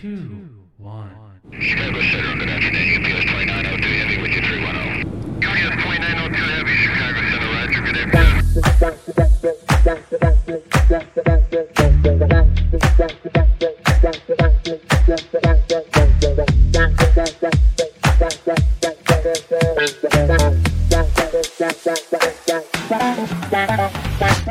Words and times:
two, 0.00 0.48
one. 0.76 1.10
Chicago 1.58 2.00
Center, 2.02 2.36
good 2.38 2.50
afternoon. 2.50 3.00
UPS 3.00 3.24
2902 3.32 3.88
Heavy 3.96 4.20
with 4.20 4.32
you 4.32 4.42
310. 4.42 5.08
UPS 5.40 5.72
2902 5.82 6.36
Heavy, 6.52 6.74
Chicago 6.84 7.20
Center, 7.30 7.48
Roger, 7.56 7.80
good 7.80 7.96
afternoon. 7.96 8.36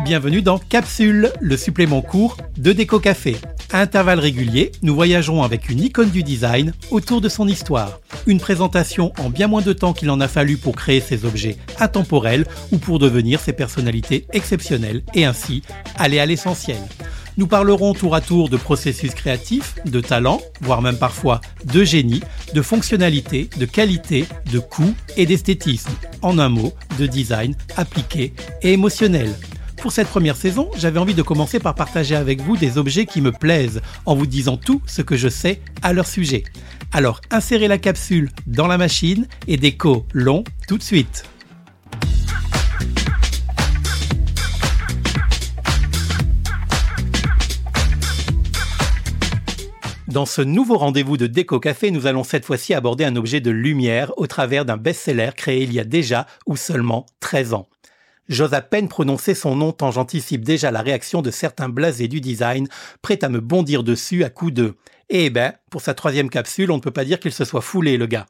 Bienvenue 0.03 0.41
dans 0.41 0.57
Capsule, 0.57 1.31
le 1.39 1.57
supplément 1.57 2.01
court 2.01 2.37
de 2.57 2.71
Déco 2.71 2.99
Café. 2.99 3.35
À 3.75 3.81
intervalles 3.81 4.21
réguliers, 4.21 4.71
nous 4.83 4.95
voyagerons 4.95 5.43
avec 5.43 5.67
une 5.69 5.81
icône 5.81 6.09
du 6.09 6.23
design 6.23 6.71
autour 6.91 7.19
de 7.19 7.27
son 7.27 7.45
histoire. 7.45 7.99
Une 8.25 8.39
présentation 8.39 9.11
en 9.17 9.29
bien 9.29 9.47
moins 9.47 9.61
de 9.61 9.73
temps 9.73 9.91
qu'il 9.91 10.09
en 10.11 10.21
a 10.21 10.29
fallu 10.29 10.55
pour 10.55 10.77
créer 10.77 11.01
ces 11.01 11.25
objets 11.25 11.57
intemporels 11.77 12.45
ou 12.71 12.77
pour 12.77 12.99
devenir 12.99 13.41
ces 13.41 13.51
personnalités 13.51 14.27
exceptionnelles 14.31 15.03
et 15.13 15.25
ainsi 15.25 15.61
aller 15.97 16.19
à 16.19 16.25
l'essentiel. 16.25 16.77
Nous 17.35 17.47
parlerons 17.47 17.93
tour 17.93 18.15
à 18.15 18.21
tour 18.21 18.47
de 18.47 18.55
processus 18.55 19.13
créatifs, 19.13 19.75
de 19.83 19.99
talent, 19.99 20.39
voire 20.61 20.81
même 20.81 20.97
parfois 20.97 21.41
de 21.65 21.83
génie, 21.83 22.21
de 22.53 22.61
fonctionnalité, 22.61 23.49
de 23.59 23.65
qualité, 23.65 24.25
de 24.53 24.59
coût 24.59 24.95
et 25.17 25.25
d'esthétisme. 25.25 25.91
En 26.21 26.39
un 26.39 26.47
mot, 26.47 26.71
de 26.97 27.07
design 27.07 27.57
appliqué 27.75 28.33
et 28.61 28.71
émotionnel. 28.71 29.35
Pour 29.85 29.91
cette 29.91 30.07
première 30.07 30.35
saison, 30.35 30.71
j'avais 30.75 30.97
envie 30.97 31.13
de 31.13 31.21
commencer 31.21 31.59
par 31.59 31.75
partager 31.75 32.15
avec 32.15 32.41
vous 32.41 32.57
des 32.57 32.79
objets 32.79 33.05
qui 33.05 33.21
me 33.21 33.31
plaisent, 33.31 33.83
en 34.07 34.15
vous 34.15 34.25
disant 34.25 34.57
tout 34.57 34.81
ce 34.87 35.03
que 35.03 35.15
je 35.15 35.29
sais 35.29 35.61
à 35.83 35.93
leur 35.93 36.07
sujet. 36.07 36.43
Alors 36.91 37.21
insérez 37.29 37.67
la 37.67 37.77
capsule 37.77 38.31
dans 38.47 38.65
la 38.65 38.79
machine 38.79 39.27
et 39.47 39.57
déco 39.57 40.07
long 40.11 40.43
tout 40.67 40.79
de 40.79 40.81
suite. 40.81 41.25
Dans 50.07 50.25
ce 50.25 50.41
nouveau 50.41 50.77
rendez-vous 50.77 51.17
de 51.17 51.27
Déco 51.27 51.59
Café, 51.59 51.91
nous 51.91 52.07
allons 52.07 52.23
cette 52.23 52.45
fois-ci 52.45 52.73
aborder 52.73 53.03
un 53.03 53.17
objet 53.17 53.41
de 53.41 53.51
lumière 53.51 54.13
au 54.17 54.25
travers 54.25 54.65
d'un 54.65 54.77
best-seller 54.77 55.31
créé 55.35 55.61
il 55.61 55.73
y 55.73 55.79
a 55.79 55.83
déjà 55.83 56.25
ou 56.47 56.55
seulement 56.55 57.05
13 57.19 57.53
ans. 57.53 57.67
J'ose 58.27 58.53
à 58.53 58.61
peine 58.61 58.87
prononcer 58.87 59.35
son 59.35 59.55
nom 59.55 59.71
tant 59.71 59.91
j'anticipe 59.91 60.43
déjà 60.43 60.71
la 60.71 60.81
réaction 60.81 61.21
de 61.21 61.29
certains 61.29 61.69
blasés 61.69 62.07
du 62.07 62.21
design, 62.21 62.67
prêts 63.01 63.23
à 63.23 63.29
me 63.29 63.39
bondir 63.39 63.83
dessus 63.83 64.23
à 64.23 64.29
coups 64.29 64.53
de 64.53 64.75
Eh 65.09 65.29
ben, 65.29 65.53
pour 65.69 65.81
sa 65.81 65.93
troisième 65.93 66.29
capsule, 66.29 66.71
on 66.71 66.77
ne 66.77 66.81
peut 66.81 66.91
pas 66.91 67.05
dire 67.05 67.19
qu'il 67.19 67.31
se 67.31 67.45
soit 67.45 67.61
foulé, 67.61 67.97
le 67.97 68.07
gars. 68.07 68.25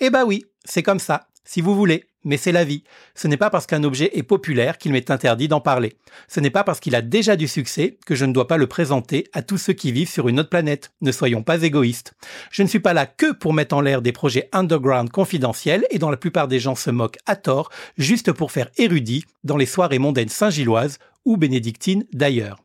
Eh 0.00 0.08
ben 0.08 0.24
oui, 0.24 0.46
c'est 0.64 0.82
comme 0.82 0.98
ça, 0.98 1.28
si 1.44 1.60
vous 1.60 1.74
voulez, 1.74 2.06
mais 2.26 2.36
c'est 2.36 2.52
la 2.52 2.64
vie. 2.64 2.82
Ce 3.14 3.28
n'est 3.28 3.38
pas 3.38 3.48
parce 3.48 3.66
qu'un 3.66 3.84
objet 3.84 4.10
est 4.18 4.24
populaire 4.24 4.76
qu'il 4.76 4.92
m'est 4.92 5.10
interdit 5.10 5.48
d'en 5.48 5.60
parler. 5.60 5.96
Ce 6.28 6.40
n'est 6.40 6.50
pas 6.50 6.64
parce 6.64 6.80
qu'il 6.80 6.96
a 6.96 7.00
déjà 7.00 7.36
du 7.36 7.48
succès 7.48 7.98
que 8.04 8.14
je 8.14 8.26
ne 8.26 8.32
dois 8.32 8.48
pas 8.48 8.56
le 8.58 8.66
présenter 8.66 9.28
à 9.32 9.42
tous 9.42 9.58
ceux 9.58 9.72
qui 9.72 9.92
vivent 9.92 10.10
sur 10.10 10.28
une 10.28 10.40
autre 10.40 10.50
planète. 10.50 10.90
Ne 11.00 11.12
soyons 11.12 11.44
pas 11.44 11.62
égoïstes. 11.62 12.14
Je 12.50 12.64
ne 12.64 12.68
suis 12.68 12.80
pas 12.80 12.92
là 12.92 13.06
que 13.06 13.32
pour 13.32 13.54
mettre 13.54 13.76
en 13.76 13.80
l'air 13.80 14.02
des 14.02 14.12
projets 14.12 14.48
underground 14.52 15.10
confidentiels 15.10 15.86
et 15.90 15.98
dont 15.98 16.10
la 16.10 16.16
plupart 16.16 16.48
des 16.48 16.58
gens 16.58 16.74
se 16.74 16.90
moquent 16.90 17.18
à 17.26 17.36
tort, 17.36 17.70
juste 17.96 18.32
pour 18.32 18.50
faire 18.50 18.70
érudit 18.76 19.24
dans 19.44 19.56
les 19.56 19.64
soirées 19.64 20.00
mondaines 20.00 20.28
saint-gilloises 20.28 20.98
ou 21.24 21.36
bénédictines 21.36 22.04
d'ailleurs. 22.12 22.58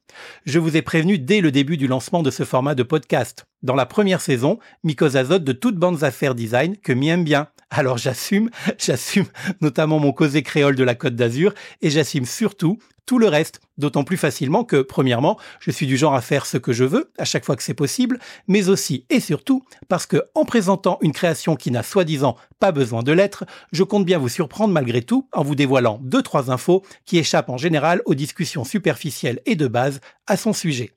Je 0.45 0.59
vous 0.59 0.75
ai 0.75 0.81
prévenu 0.81 1.19
dès 1.19 1.41
le 1.41 1.51
début 1.51 1.77
du 1.77 1.87
lancement 1.87 2.23
de 2.23 2.31
ce 2.31 2.43
format 2.43 2.75
de 2.75 2.83
podcast. 2.83 3.45
Dans 3.63 3.75
la 3.75 3.85
première 3.85 4.21
saison, 4.21 4.59
Mikos 4.83 5.17
azote 5.17 5.43
de 5.43 5.51
toutes 5.51 5.77
bandes 5.77 6.03
affaires 6.03 6.35
design 6.35 6.77
que 6.77 6.93
m'y 6.93 7.09
aime 7.09 7.23
bien. 7.23 7.47
Alors 7.73 7.97
j'assume, 7.97 8.49
j'assume 8.77 9.25
notamment 9.61 9.97
mon 9.97 10.11
causé 10.11 10.43
créole 10.43 10.75
de 10.75 10.83
la 10.83 10.93
Côte 10.93 11.15
d'Azur 11.15 11.53
et 11.81 11.89
j'assume 11.89 12.25
surtout 12.25 12.77
tout 13.05 13.19
le 13.19 13.27
reste, 13.27 13.59
d'autant 13.77 14.03
plus 14.03 14.17
facilement 14.17 14.63
que, 14.63 14.81
premièrement, 14.81 15.37
je 15.59 15.71
suis 15.71 15.87
du 15.87 15.97
genre 15.97 16.15
à 16.15 16.21
faire 16.21 16.45
ce 16.45 16.57
que 16.57 16.73
je 16.73 16.83
veux, 16.83 17.11
à 17.17 17.25
chaque 17.25 17.45
fois 17.45 17.55
que 17.55 17.63
c'est 17.63 17.73
possible, 17.73 18.19
mais 18.47 18.69
aussi 18.69 19.05
et 19.09 19.19
surtout 19.19 19.63
parce 19.87 20.05
que, 20.05 20.23
en 20.35 20.45
présentant 20.45 20.97
une 21.01 21.11
création 21.11 21.55
qui 21.55 21.71
n'a 21.71 21.83
soi-disant 21.83 22.37
pas 22.59 22.71
besoin 22.71 23.03
de 23.03 23.11
l'être, 23.11 23.45
je 23.71 23.83
compte 23.83 24.05
bien 24.05 24.17
vous 24.17 24.29
surprendre 24.29 24.73
malgré 24.73 25.01
tout 25.01 25.27
en 25.33 25.43
vous 25.43 25.55
dévoilant 25.55 25.99
deux 26.01 26.21
trois 26.21 26.51
infos 26.51 26.83
qui 27.05 27.17
échappent 27.17 27.49
en 27.49 27.57
général 27.57 28.01
aux 28.05 28.15
discussions 28.15 28.63
superficielles 28.63 29.41
et 29.45 29.55
de 29.55 29.67
base 29.67 29.99
à 30.27 30.37
son 30.37 30.53
sujet. 30.53 30.91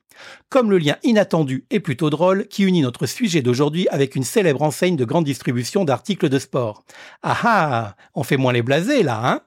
Comme 0.48 0.70
le 0.70 0.78
lien 0.78 0.96
inattendu 1.02 1.66
et 1.70 1.80
plutôt 1.80 2.10
drôle 2.10 2.46
qui 2.48 2.62
unit 2.62 2.82
notre 2.82 3.06
sujet 3.06 3.42
d'aujourd'hui 3.42 3.88
avec 3.88 4.14
une 4.14 4.22
célèbre 4.22 4.62
enseigne 4.62 4.96
de 4.96 5.04
grande 5.04 5.24
distribution 5.24 5.84
d'articles 5.84 6.28
de 6.28 6.38
sport. 6.38 6.84
Ah 7.22 7.38
ah, 7.42 7.96
on 8.14 8.22
fait 8.22 8.36
moins 8.36 8.52
les 8.52 8.62
blasés 8.62 9.02
là, 9.02 9.20
hein? 9.24 9.40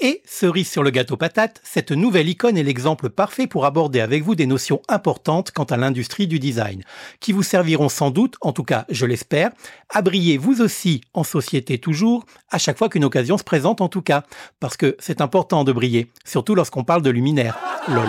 Et, 0.00 0.22
cerise 0.24 0.70
sur 0.70 0.82
le 0.82 0.90
gâteau 0.90 1.16
patate, 1.16 1.60
cette 1.64 1.90
nouvelle 1.90 2.28
icône 2.28 2.56
est 2.56 2.62
l'exemple 2.62 3.10
parfait 3.10 3.46
pour 3.46 3.64
aborder 3.64 4.00
avec 4.00 4.22
vous 4.22 4.34
des 4.34 4.46
notions 4.46 4.80
importantes 4.88 5.50
quant 5.50 5.64
à 5.64 5.76
l'industrie 5.76 6.26
du 6.26 6.38
design, 6.38 6.84
qui 7.20 7.32
vous 7.32 7.42
serviront 7.42 7.88
sans 7.88 8.10
doute, 8.10 8.36
en 8.40 8.52
tout 8.52 8.64
cas 8.64 8.84
je 8.88 9.06
l'espère, 9.06 9.50
à 9.90 10.02
briller 10.02 10.38
vous 10.38 10.60
aussi 10.60 11.00
en 11.14 11.24
société 11.24 11.78
toujours, 11.78 12.24
à 12.50 12.58
chaque 12.58 12.78
fois 12.78 12.88
qu'une 12.88 13.04
occasion 13.04 13.38
se 13.38 13.44
présente 13.44 13.80
en 13.80 13.88
tout 13.88 14.02
cas, 14.02 14.24
parce 14.60 14.76
que 14.76 14.96
c'est 15.00 15.20
important 15.20 15.64
de 15.64 15.72
briller, 15.72 16.10
surtout 16.24 16.54
lorsqu'on 16.54 16.84
parle 16.84 17.02
de 17.02 17.10
luminaire. 17.10 17.58
Lol 17.88 18.08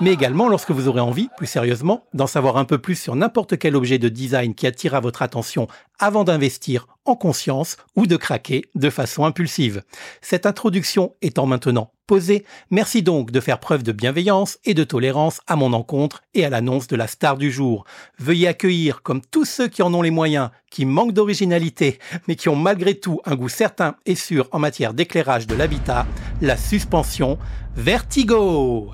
mais 0.00 0.12
également 0.12 0.48
lorsque 0.48 0.70
vous 0.70 0.88
aurez 0.88 1.00
envie, 1.00 1.28
plus 1.36 1.46
sérieusement, 1.46 2.04
d'en 2.14 2.26
savoir 2.26 2.56
un 2.56 2.64
peu 2.64 2.78
plus 2.78 2.96
sur 2.96 3.16
n'importe 3.16 3.58
quel 3.58 3.76
objet 3.76 3.98
de 3.98 4.08
design 4.08 4.54
qui 4.54 4.66
attirera 4.66 5.00
votre 5.00 5.22
attention 5.22 5.68
avant 5.98 6.24
d'investir 6.24 6.86
en 7.04 7.16
conscience 7.16 7.76
ou 7.94 8.06
de 8.06 8.16
craquer 8.16 8.64
de 8.74 8.90
façon 8.90 9.24
impulsive. 9.24 9.82
Cette 10.20 10.46
introduction 10.46 11.14
étant 11.22 11.46
maintenant 11.46 11.92
posée, 12.06 12.44
merci 12.70 13.02
donc 13.02 13.30
de 13.30 13.40
faire 13.40 13.58
preuve 13.58 13.82
de 13.82 13.92
bienveillance 13.92 14.58
et 14.64 14.74
de 14.74 14.84
tolérance 14.84 15.40
à 15.46 15.56
mon 15.56 15.72
encontre 15.72 16.22
et 16.34 16.44
à 16.44 16.50
l'annonce 16.50 16.86
de 16.86 16.96
la 16.96 17.06
star 17.06 17.36
du 17.36 17.50
jour. 17.50 17.84
Veuillez 18.18 18.48
accueillir, 18.48 19.02
comme 19.02 19.20
tous 19.20 19.44
ceux 19.44 19.68
qui 19.68 19.82
en 19.82 19.92
ont 19.92 20.02
les 20.02 20.10
moyens, 20.10 20.50
qui 20.70 20.84
manquent 20.84 21.12
d'originalité, 21.12 21.98
mais 22.28 22.36
qui 22.36 22.48
ont 22.48 22.56
malgré 22.56 22.94
tout 22.94 23.20
un 23.24 23.34
goût 23.34 23.48
certain 23.48 23.96
et 24.04 24.14
sûr 24.14 24.48
en 24.52 24.58
matière 24.58 24.94
d'éclairage 24.94 25.46
de 25.46 25.54
l'habitat, 25.54 26.06
la 26.40 26.56
suspension 26.56 27.38
Vertigo. 27.76 28.92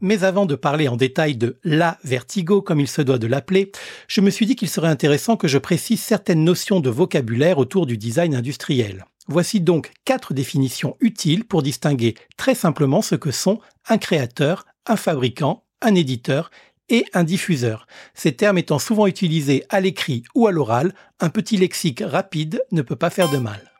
Mais 0.00 0.24
avant 0.24 0.44
de 0.44 0.54
parler 0.54 0.88
en 0.88 0.96
détail 0.96 1.36
de 1.36 1.58
la 1.64 1.98
vertigo, 2.04 2.60
comme 2.60 2.80
il 2.80 2.88
se 2.88 3.00
doit 3.02 3.18
de 3.18 3.26
l'appeler, 3.26 3.72
je 4.08 4.20
me 4.20 4.30
suis 4.30 4.44
dit 4.44 4.56
qu'il 4.56 4.68
serait 4.68 4.88
intéressant 4.88 5.36
que 5.36 5.48
je 5.48 5.58
précise 5.58 6.00
certaines 6.00 6.44
notions 6.44 6.80
de 6.80 6.90
vocabulaire 6.90 7.58
autour 7.58 7.86
du 7.86 7.96
design 7.96 8.34
industriel. 8.34 9.06
Voici 9.28 9.60
donc 9.60 9.90
quatre 10.04 10.34
définitions 10.34 10.96
utiles 11.00 11.44
pour 11.44 11.62
distinguer 11.62 12.14
très 12.36 12.54
simplement 12.54 13.02
ce 13.02 13.14
que 13.14 13.30
sont 13.30 13.58
un 13.88 13.98
créateur, 13.98 14.66
un 14.86 14.96
fabricant, 14.96 15.64
un 15.80 15.94
éditeur 15.94 16.50
et 16.88 17.06
un 17.14 17.24
diffuseur. 17.24 17.86
Ces 18.14 18.32
termes 18.32 18.58
étant 18.58 18.78
souvent 18.78 19.06
utilisés 19.06 19.64
à 19.68 19.80
l'écrit 19.80 20.22
ou 20.34 20.46
à 20.46 20.52
l'oral, 20.52 20.94
un 21.20 21.30
petit 21.30 21.56
lexique 21.56 22.02
rapide 22.04 22.62
ne 22.70 22.82
peut 22.82 22.96
pas 22.96 23.10
faire 23.10 23.30
de 23.30 23.38
mal. 23.38 23.75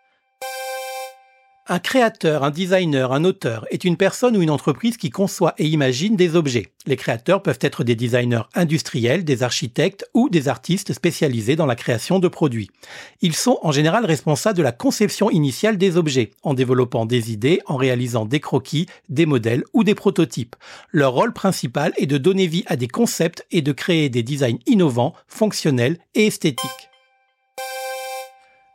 Un 1.69 1.81
créateur, 1.81 2.45
un 2.45 2.53
designer, 2.53 3.13
un 3.13 3.25
auteur 3.25 3.67
est 3.73 3.83
une 3.83 3.97
personne 3.97 4.37
ou 4.37 4.43
une 4.43 4.51
entreprise 4.51 4.97
qui 4.97 5.11
conçoit 5.11 5.53
et 5.59 5.67
imagine 5.67 6.15
des 6.15 6.37
objets. 6.37 6.69
Les 6.87 6.95
créateurs 6.95 7.43
peuvent 7.43 7.59
être 7.61 7.83
des 7.83 7.97
designers 7.97 8.45
industriels, 8.55 9.25
des 9.25 9.43
architectes 9.43 10.09
ou 10.15 10.29
des 10.29 10.47
artistes 10.47 10.93
spécialisés 10.93 11.57
dans 11.57 11.67
la 11.67 11.75
création 11.75 12.21
de 12.21 12.29
produits. 12.29 12.71
Ils 13.21 13.35
sont 13.35 13.59
en 13.63 13.73
général 13.73 14.05
responsables 14.05 14.57
de 14.57 14.63
la 14.63 14.71
conception 14.71 15.29
initiale 15.29 15.77
des 15.77 15.97
objets, 15.97 16.31
en 16.45 16.55
développant 16.55 17.05
des 17.05 17.33
idées, 17.33 17.61
en 17.67 17.75
réalisant 17.75 18.27
des 18.27 18.39
croquis, 18.39 18.87
des 19.09 19.27
modèles 19.27 19.65
ou 19.73 19.83
des 19.83 19.97
prototypes. 19.97 20.55
Leur 20.93 21.15
rôle 21.15 21.33
principal 21.33 21.93
est 21.97 22.07
de 22.07 22.17
donner 22.17 22.47
vie 22.47 22.65
à 22.69 22.77
des 22.77 22.87
concepts 22.87 23.45
et 23.51 23.61
de 23.61 23.73
créer 23.73 24.09
des 24.09 24.23
designs 24.23 24.61
innovants, 24.67 25.15
fonctionnels 25.27 25.99
et 26.15 26.29
esthétiques. 26.29 26.91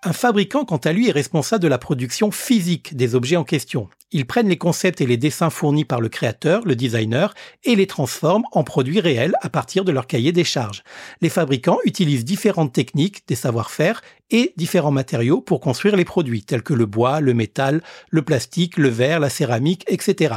Un 0.03 0.13
fabricant, 0.13 0.65
quant 0.65 0.77
à 0.77 0.93
lui, 0.93 1.09
est 1.09 1.11
responsable 1.11 1.61
de 1.61 1.67
la 1.67 1.77
production 1.77 2.31
physique 2.31 2.95
des 2.95 3.13
objets 3.13 3.35
en 3.35 3.43
question. 3.43 3.87
Ils 4.11 4.25
prennent 4.25 4.49
les 4.49 4.57
concepts 4.57 4.99
et 4.99 5.05
les 5.05 5.15
dessins 5.15 5.51
fournis 5.51 5.85
par 5.85 6.01
le 6.01 6.09
créateur, 6.09 6.63
le 6.65 6.75
designer, 6.75 7.35
et 7.63 7.75
les 7.75 7.85
transforment 7.85 8.45
en 8.51 8.63
produits 8.63 8.99
réels 8.99 9.35
à 9.41 9.49
partir 9.49 9.85
de 9.85 9.91
leur 9.91 10.07
cahier 10.07 10.31
des 10.31 10.43
charges. 10.43 10.83
Les 11.21 11.29
fabricants 11.29 11.77
utilisent 11.85 12.25
différentes 12.25 12.73
techniques, 12.73 13.27
des 13.27 13.35
savoir-faire 13.35 14.01
et 14.31 14.53
différents 14.57 14.91
matériaux 14.91 15.41
pour 15.41 15.59
construire 15.59 15.95
les 15.95 16.05
produits, 16.05 16.43
tels 16.43 16.63
que 16.63 16.73
le 16.73 16.85
bois, 16.85 17.19
le 17.19 17.33
métal, 17.33 17.83
le 18.09 18.23
plastique, 18.23 18.77
le 18.77 18.89
verre, 18.89 19.19
la 19.19 19.29
céramique, 19.29 19.85
etc. 19.87 20.35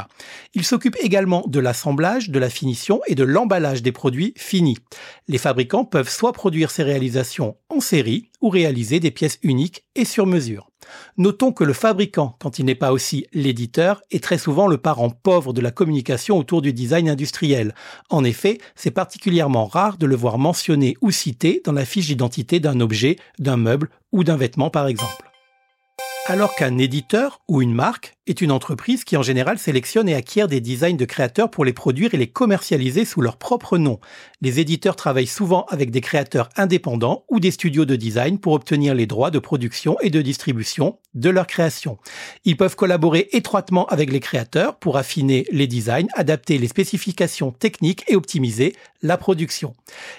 Ils 0.52 0.64
s'occupent 0.64 0.98
également 1.00 1.44
de 1.46 1.60
l'assemblage, 1.60 2.30
de 2.30 2.38
la 2.38 2.50
finition 2.50 3.00
et 3.06 3.14
de 3.14 3.24
l'emballage 3.24 3.82
des 3.82 3.92
produits 3.92 4.34
finis. 4.36 4.78
Les 5.28 5.38
fabricants 5.38 5.84
peuvent 5.84 6.10
soit 6.10 6.32
produire 6.32 6.70
ces 6.70 6.82
réalisations 6.82 7.56
en 7.70 7.80
série 7.80 8.30
ou 8.40 8.50
réaliser 8.50 9.00
des 9.00 9.10
pièces 9.10 9.38
uniques 9.42 9.84
et 9.94 10.04
sur 10.04 10.26
mesure. 10.26 10.68
Notons 11.16 11.52
que 11.52 11.64
le 11.64 11.72
fabricant, 11.72 12.36
quand 12.40 12.58
il 12.58 12.64
n'est 12.64 12.74
pas 12.74 12.92
aussi 12.92 13.26
l'éditeur, 13.32 14.02
est 14.10 14.22
très 14.22 14.38
souvent 14.38 14.66
le 14.66 14.78
parent 14.78 15.10
pauvre 15.10 15.52
de 15.52 15.60
la 15.60 15.70
communication 15.70 16.38
autour 16.38 16.62
du 16.62 16.72
design 16.72 17.08
industriel. 17.08 17.74
En 18.10 18.24
effet, 18.24 18.58
c'est 18.74 18.90
particulièrement 18.90 19.66
rare 19.66 19.98
de 19.98 20.06
le 20.06 20.16
voir 20.16 20.38
mentionné 20.38 20.96
ou 21.00 21.10
cité 21.10 21.62
dans 21.64 21.72
la 21.72 21.84
fiche 21.84 22.06
d'identité 22.06 22.60
d'un 22.60 22.80
objet, 22.80 23.16
d'un 23.38 23.56
meuble 23.56 23.90
ou 24.12 24.24
d'un 24.24 24.36
vêtement 24.36 24.70
par 24.70 24.86
exemple. 24.86 25.30
Alors 26.26 26.54
qu'un 26.54 26.78
éditeur 26.78 27.42
ou 27.48 27.60
une 27.60 27.74
marque 27.74 28.13
est 28.26 28.40
une 28.40 28.52
entreprise 28.52 29.04
qui 29.04 29.16
en 29.16 29.22
général 29.22 29.58
sélectionne 29.58 30.08
et 30.08 30.14
acquiert 30.14 30.48
des 30.48 30.60
designs 30.60 30.96
de 30.96 31.04
créateurs 31.04 31.50
pour 31.50 31.64
les 31.64 31.72
produire 31.72 32.14
et 32.14 32.16
les 32.16 32.26
commercialiser 32.26 33.04
sous 33.04 33.20
leur 33.20 33.36
propre 33.36 33.76
nom. 33.76 34.00
Les 34.40 34.60
éditeurs 34.60 34.96
travaillent 34.96 35.26
souvent 35.26 35.66
avec 35.68 35.90
des 35.90 36.00
créateurs 36.00 36.48
indépendants 36.56 37.24
ou 37.28 37.38
des 37.40 37.50
studios 37.50 37.84
de 37.84 37.96
design 37.96 38.38
pour 38.38 38.54
obtenir 38.54 38.94
les 38.94 39.06
droits 39.06 39.30
de 39.30 39.38
production 39.38 39.96
et 40.00 40.10
de 40.10 40.22
distribution 40.22 40.98
de 41.14 41.30
leur 41.30 41.46
création. 41.46 41.98
Ils 42.44 42.56
peuvent 42.56 42.76
collaborer 42.76 43.28
étroitement 43.32 43.86
avec 43.86 44.10
les 44.10 44.20
créateurs 44.20 44.76
pour 44.76 44.96
affiner 44.96 45.46
les 45.52 45.66
designs, 45.66 46.08
adapter 46.14 46.58
les 46.58 46.68
spécifications 46.68 47.52
techniques 47.52 48.04
et 48.08 48.16
optimiser 48.16 48.74
la 49.02 49.16
production. 49.18 49.74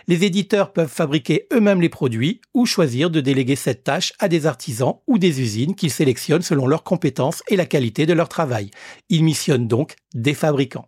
Les 0.07 0.23
éditeurs 0.23 0.71
peuvent 0.71 0.91
fabriquer 0.91 1.47
eux-mêmes 1.51 1.81
les 1.81 1.89
produits 1.89 2.39
ou 2.53 2.65
choisir 2.65 3.09
de 3.09 3.19
déléguer 3.19 3.55
cette 3.55 3.83
tâche 3.83 4.13
à 4.19 4.27
des 4.27 4.45
artisans 4.45 4.95
ou 5.07 5.17
des 5.17 5.41
usines 5.41 5.75
qu'ils 5.75 5.91
sélectionnent 5.91 6.43
selon 6.43 6.67
leurs 6.67 6.83
compétences 6.83 7.41
et 7.49 7.55
la 7.55 7.65
qualité 7.65 7.94
de 8.03 8.13
leur 8.13 8.27
travail. 8.27 8.71
Ils 9.09 9.23
missionnent 9.23 9.67
donc 9.67 9.95
des 10.13 10.33
fabricants. 10.33 10.87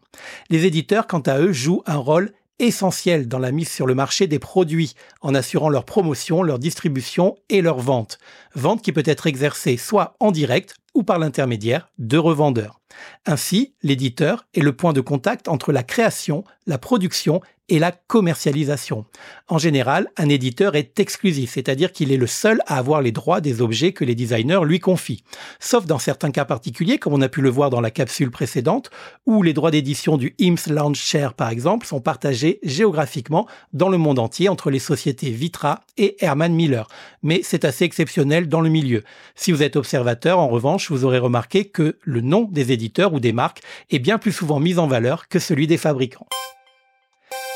Les 0.49 0.65
éditeurs, 0.65 1.07
quant 1.07 1.21
à 1.21 1.39
eux, 1.39 1.53
jouent 1.53 1.83
un 1.85 1.97
rôle 1.97 2.33
essentiel 2.59 3.27
dans 3.27 3.39
la 3.39 3.51
mise 3.51 3.69
sur 3.69 3.85
le 3.85 3.95
marché 3.95 4.27
des 4.27 4.39
produits 4.39 4.93
en 5.21 5.35
assurant 5.35 5.69
leur 5.69 5.85
promotion, 5.85 6.43
leur 6.43 6.59
distribution 6.59 7.37
et 7.49 7.61
leur 7.61 7.79
vente. 7.79 8.17
Vente 8.55 8.81
qui 8.81 8.91
peut 8.91 9.03
être 9.05 9.27
exercée 9.27 9.77
soit 9.77 10.15
en 10.19 10.31
direct 10.31 10.75
ou 10.93 11.03
par 11.03 11.19
l'intermédiaire 11.19 11.89
de 11.99 12.17
revendeurs. 12.17 12.81
Ainsi, 13.27 13.75
l'éditeur 13.83 14.47
est 14.55 14.61
le 14.61 14.75
point 14.75 14.93
de 14.93 15.01
contact 15.01 15.47
entre 15.47 15.71
la 15.71 15.83
création, 15.83 16.43
la 16.65 16.79
production 16.79 17.41
et 17.69 17.79
la 17.79 17.91
commercialisation. 17.91 19.05
En 19.47 19.57
général, 19.57 20.07
un 20.17 20.29
éditeur 20.29 20.75
est 20.75 20.99
exclusif, 20.99 21.51
c'est-à-dire 21.53 21.91
qu'il 21.91 22.11
est 22.11 22.17
le 22.17 22.27
seul 22.27 22.61
à 22.65 22.77
avoir 22.77 23.01
les 23.01 23.11
droits 23.11 23.41
des 23.41 23.61
objets 23.61 23.91
que 23.91 24.05
les 24.05 24.15
designers 24.15 24.61
lui 24.63 24.79
confient. 24.79 25.23
Sauf 25.59 25.85
dans 25.85 25.99
certains 25.99 26.31
cas 26.31 26.45
particuliers, 26.45 26.97
comme 26.97 27.13
on 27.13 27.21
a 27.21 27.29
pu 27.29 27.41
le 27.41 27.49
voir 27.49 27.69
dans 27.69 27.81
la 27.81 27.91
capsule 27.91 28.31
précédente, 28.31 28.89
où 29.25 29.43
les 29.43 29.53
droits 29.53 29.71
d'édition 29.71 30.17
du 30.17 30.35
IMS 30.39 30.69
Lounge 30.69 30.97
Share, 30.97 31.33
par 31.33 31.49
exemple, 31.49 31.85
sont 31.85 31.99
partagés 32.01 32.59
géographiquement 32.63 33.47
dans 33.73 33.89
le 33.89 33.97
monde 33.97 34.19
entier 34.19 34.49
entre 34.49 34.71
les 34.71 34.79
sociétés 34.79 35.29
Vitra 35.29 35.81
et 35.97 36.15
Herman 36.19 36.53
Miller. 36.53 36.87
Mais 37.23 37.41
c'est 37.43 37.65
assez 37.65 37.83
exceptionnel 37.83 38.47
dans 38.47 38.61
le 38.61 38.69
milieu. 38.69 39.03
Si 39.35 39.51
vous 39.51 39.63
êtes 39.63 39.75
observateur, 39.75 40.39
en 40.39 40.47
revanche, 40.47 40.89
vous 40.89 41.05
aurez 41.05 41.19
remarqué 41.19 41.65
que 41.65 41.97
le 42.01 42.21
nom 42.21 42.43
des 42.43 42.71
éditeurs 42.71 43.13
ou 43.13 43.19
des 43.19 43.33
marques 43.33 43.61
est 43.89 43.99
bien 43.99 44.17
plus 44.17 44.31
souvent 44.31 44.59
mis 44.59 44.79
en 44.79 44.87
valeur 44.87 45.27
que 45.27 45.39
celui 45.39 45.67
des 45.67 45.77
fabricants. 45.77 46.27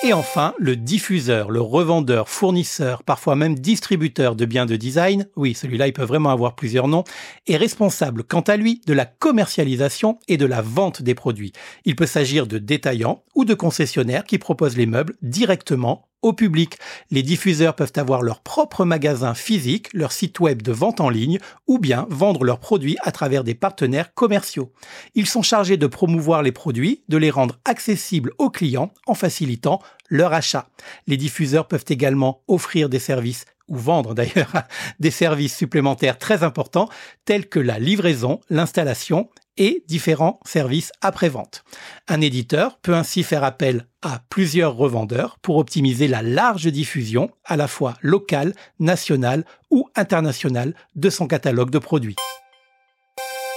Et 0.04 0.14
enfin, 0.14 0.56
le 0.58 0.76
diffuseur, 0.76 1.52
le 1.52 1.62
revendeur, 1.62 2.28
fournisseur, 2.28 3.04
parfois 3.04 3.36
même 3.36 3.60
distributeur 3.60 4.36
de 4.36 4.46
biens 4.46 4.66
de 4.66 4.76
design, 4.76 5.28
oui, 5.36 5.54
celui-là, 5.54 5.86
il 5.86 5.94
peut 5.94 6.04
vraiment 6.04 6.32
avoir 6.32 6.56
plusieurs 6.56 6.88
noms, 6.88 7.04
est 7.46 7.56
responsable, 7.56 8.24
quant 8.24 8.42
à 8.42 8.58
lui, 8.58 8.82
de 8.88 8.94
la 8.94 9.06
commercialisation 9.06 10.18
et 10.28 10.38
de 10.38 10.48
la 10.48 10.64
vente 10.64 11.04
des 11.04 11.14
produits. 11.14 11.54
Il 11.86 11.96
peut 11.96 12.08
s'agir 12.08 12.48
de 12.48 12.58
détaillants 12.58 13.24
ou 13.36 13.46
de 13.46 13.54
concessionnaires 13.54 14.24
qui 14.24 14.40
proposent 14.40 14.76
les 14.76 14.88
meubles 14.88 15.14
directement 15.22 16.08
au 16.22 16.34
public. 16.34 16.78
Les 17.10 17.24
diffuseurs 17.24 17.76
peuvent 17.76 17.94
avoir 17.96 18.22
leur 18.22 18.42
propre 18.42 18.86
magasin 18.86 19.34
physique, 19.34 19.90
leur 19.94 20.12
site 20.12 20.40
web 20.40 20.62
de 20.62 20.72
vente 20.72 21.02
en 21.02 21.10
ligne, 21.10 21.40
ou 21.68 21.80
bien 21.80 22.08
vendre 22.10 22.44
leurs 22.44 22.60
produits 22.60 22.98
à 23.04 23.12
travers 23.12 23.44
des 23.44 23.56
partenaires 23.56 24.14
commerciaux. 24.14 24.72
Ils 25.16 25.28
sont 25.28 25.42
chargés 25.42 25.78
de 25.78 25.88
promouvoir 25.88 26.42
les 26.44 26.52
produits, 26.52 27.04
de 27.10 27.18
les 27.18 27.30
rendre 27.30 27.60
accessibles 27.66 28.32
aux 28.38 28.50
clients 28.50 28.92
en 29.08 29.14
facilitant 29.14 29.82
leur 30.10 30.34
achat. 30.34 30.68
Les 31.08 31.18
diffuseurs 31.18 31.68
peuvent 31.68 31.86
également 31.88 32.44
offrir 32.48 32.90
des 32.90 33.00
services 33.00 33.46
ou 33.68 33.78
vendre 33.78 34.14
d'ailleurs 34.14 34.52
des 35.00 35.12
services 35.12 35.56
supplémentaires 35.56 36.18
très 36.18 36.44
importants 36.44 36.90
tels 37.26 37.48
que 37.48 37.60
la 37.60 37.80
livraison, 37.80 38.42
l'installation 38.50 39.30
et 39.58 39.84
différents 39.88 40.40
services 40.46 40.92
après-vente. 41.02 41.64
Un 42.08 42.22
éditeur 42.22 42.78
peut 42.80 42.96
ainsi 42.96 43.24
faire 43.24 43.44
appel 43.44 43.86
à 44.02 44.22
plusieurs 44.30 44.76
revendeurs 44.76 45.38
pour 45.42 45.58
optimiser 45.58 46.08
la 46.08 46.22
large 46.22 46.68
diffusion 46.68 47.30
à 47.46 47.58
la 47.58 47.68
fois 47.68 47.96
locale, 48.02 48.54
nationale 48.80 49.46
ou 49.70 49.88
internationale 49.96 50.74
de 50.96 51.10
son 51.10 51.28
catalogue 51.28 51.70
de 51.70 51.80
produits. 51.80 52.16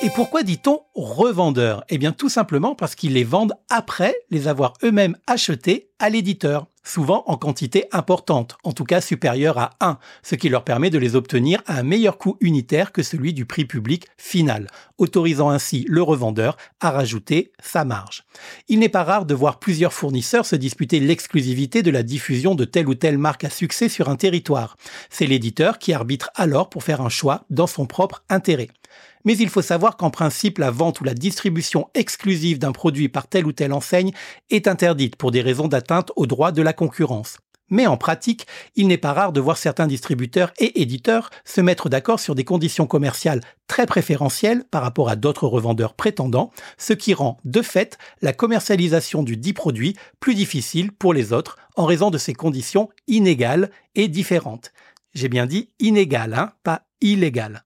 Et 0.05 0.11
pourquoi 0.11 0.43
dit-on 0.43 0.83
revendeur? 0.95 1.83
Eh 1.89 1.97
bien 1.97 2.13
tout 2.13 2.29
simplement 2.29 2.75
parce 2.75 2.95
qu'ils 2.95 3.15
les 3.15 3.25
vendent 3.25 3.55
après 3.71 4.15
les 4.31 4.49
avoir 4.49 4.75
eux-mêmes 4.83 5.17
achetés 5.27 5.89
à 5.99 6.11
l'éditeur 6.11 6.67
souvent 6.85 7.25
en 7.27 7.37
quantité 7.37 7.87
importante, 7.93 8.57
en 8.63 8.73
tout 8.73 8.85
cas 8.85 9.01
supérieure 9.01 9.59
à 9.59 9.71
1, 9.81 9.99
ce 10.23 10.35
qui 10.35 10.49
leur 10.49 10.65
permet 10.65 10.91
de 10.91 10.99
les 10.99 11.17
obtenir 11.17 11.63
à 11.67 11.79
un 11.79 11.83
meilleur 11.83 12.19
coût 12.19 12.37
unitaire 12.41 12.93
que 12.93 13.03
celui 13.03 13.33
du 13.33 13.47
prix 13.47 13.65
public 13.65 14.07
final, 14.19 14.69
autorisant 14.99 15.49
ainsi 15.49 15.85
le 15.89 16.03
revendeur 16.03 16.57
à 16.81 16.91
rajouter 16.91 17.53
sa 17.63 17.85
marge. 17.85 18.25
Il 18.69 18.79
n'est 18.79 18.89
pas 18.89 19.05
rare 19.05 19.25
de 19.25 19.35
voir 19.35 19.59
plusieurs 19.59 19.93
fournisseurs 19.93 20.47
se 20.47 20.57
disputer 20.57 21.01
l'exclusivité 21.01 21.83
de 21.83 21.91
la 21.91 22.03
diffusion 22.03 22.55
de 22.55 22.65
telle 22.65 22.89
ou 22.89 22.95
telle 22.95 23.19
marque 23.19 23.45
à 23.45 23.51
succès 23.51 23.89
sur 23.89 24.09
un 24.09 24.17
territoire. 24.17 24.77
C'est 25.11 25.27
l'éditeur 25.27 25.79
qui 25.79 25.93
arbitre 25.93 26.31
alors 26.35 26.69
pour 26.69 26.83
faire 26.83 27.01
un 27.01 27.09
choix 27.09 27.45
dans 27.51 27.67
son 27.67 27.87
propre 27.87 28.25
intérêt. 28.29 28.69
Mais 29.25 29.37
il 29.37 29.49
faut 29.49 29.63
savoir 29.63 29.97
qu'en 29.97 30.11
principe, 30.11 30.59
la 30.59 30.71
vente 30.71 31.01
ou 31.01 31.05
la 31.05 31.15
distribution 31.15 31.89
exclusive 31.95 32.59
d'un 32.59 32.73
produit 32.73 33.09
par 33.09 33.27
telle 33.27 33.47
ou 33.47 33.53
telle 33.53 33.73
enseigne 33.73 34.13
est 34.51 34.69
interdite 34.69 35.17
pour 35.17 35.31
des 35.31 35.41
raisons 35.41 35.69
d'atteinte 35.69 36.13
aux 36.17 36.27
droits 36.27 36.53
de 36.53 36.63
la 36.63 36.73
concurrence. 36.73 37.39
Mais 37.71 37.87
en 37.87 37.97
pratique, 37.97 38.47
il 38.77 38.89
n'est 38.89 38.99
pas 38.99 39.15
rare 39.15 39.33
de 39.33 39.41
voir 39.41 39.57
certains 39.57 39.87
distributeurs 39.87 40.53
et 40.59 40.83
éditeurs 40.83 41.31
se 41.45 41.63
mettre 41.63 41.89
d'accord 41.89 42.21
sur 42.21 42.35
des 42.35 42.45
conditions 42.45 42.87
commerciales 42.87 43.41
très 43.69 43.87
préférentielles 43.87 44.65
par 44.71 44.83
rapport 44.83 45.09
à 45.09 45.17
d'autres 45.17 45.49
revendeurs 45.49 45.95
prétendants, 45.95 46.51
ce 46.77 46.93
qui 46.93 47.15
rend 47.15 47.39
de 47.45 47.63
fait 47.63 47.97
la 48.21 48.35
commercialisation 48.35 49.23
du 49.23 49.39
dit 49.39 49.55
produit 49.55 49.97
plus 50.21 50.35
difficile 50.35 50.93
pour 50.93 51.15
les 51.15 51.33
autres 51.33 51.57
en 51.77 51.87
raison 51.87 52.11
de 52.11 52.19
ces 52.19 52.35
conditions 52.35 52.91
inégales 53.07 53.71
et 53.95 54.09
différentes. 54.09 54.73
J'ai 55.15 55.29
bien 55.29 55.47
dit 55.47 55.71
inégales, 55.79 56.35
hein, 56.35 56.53
pas 56.65 56.83
illégales. 57.01 57.65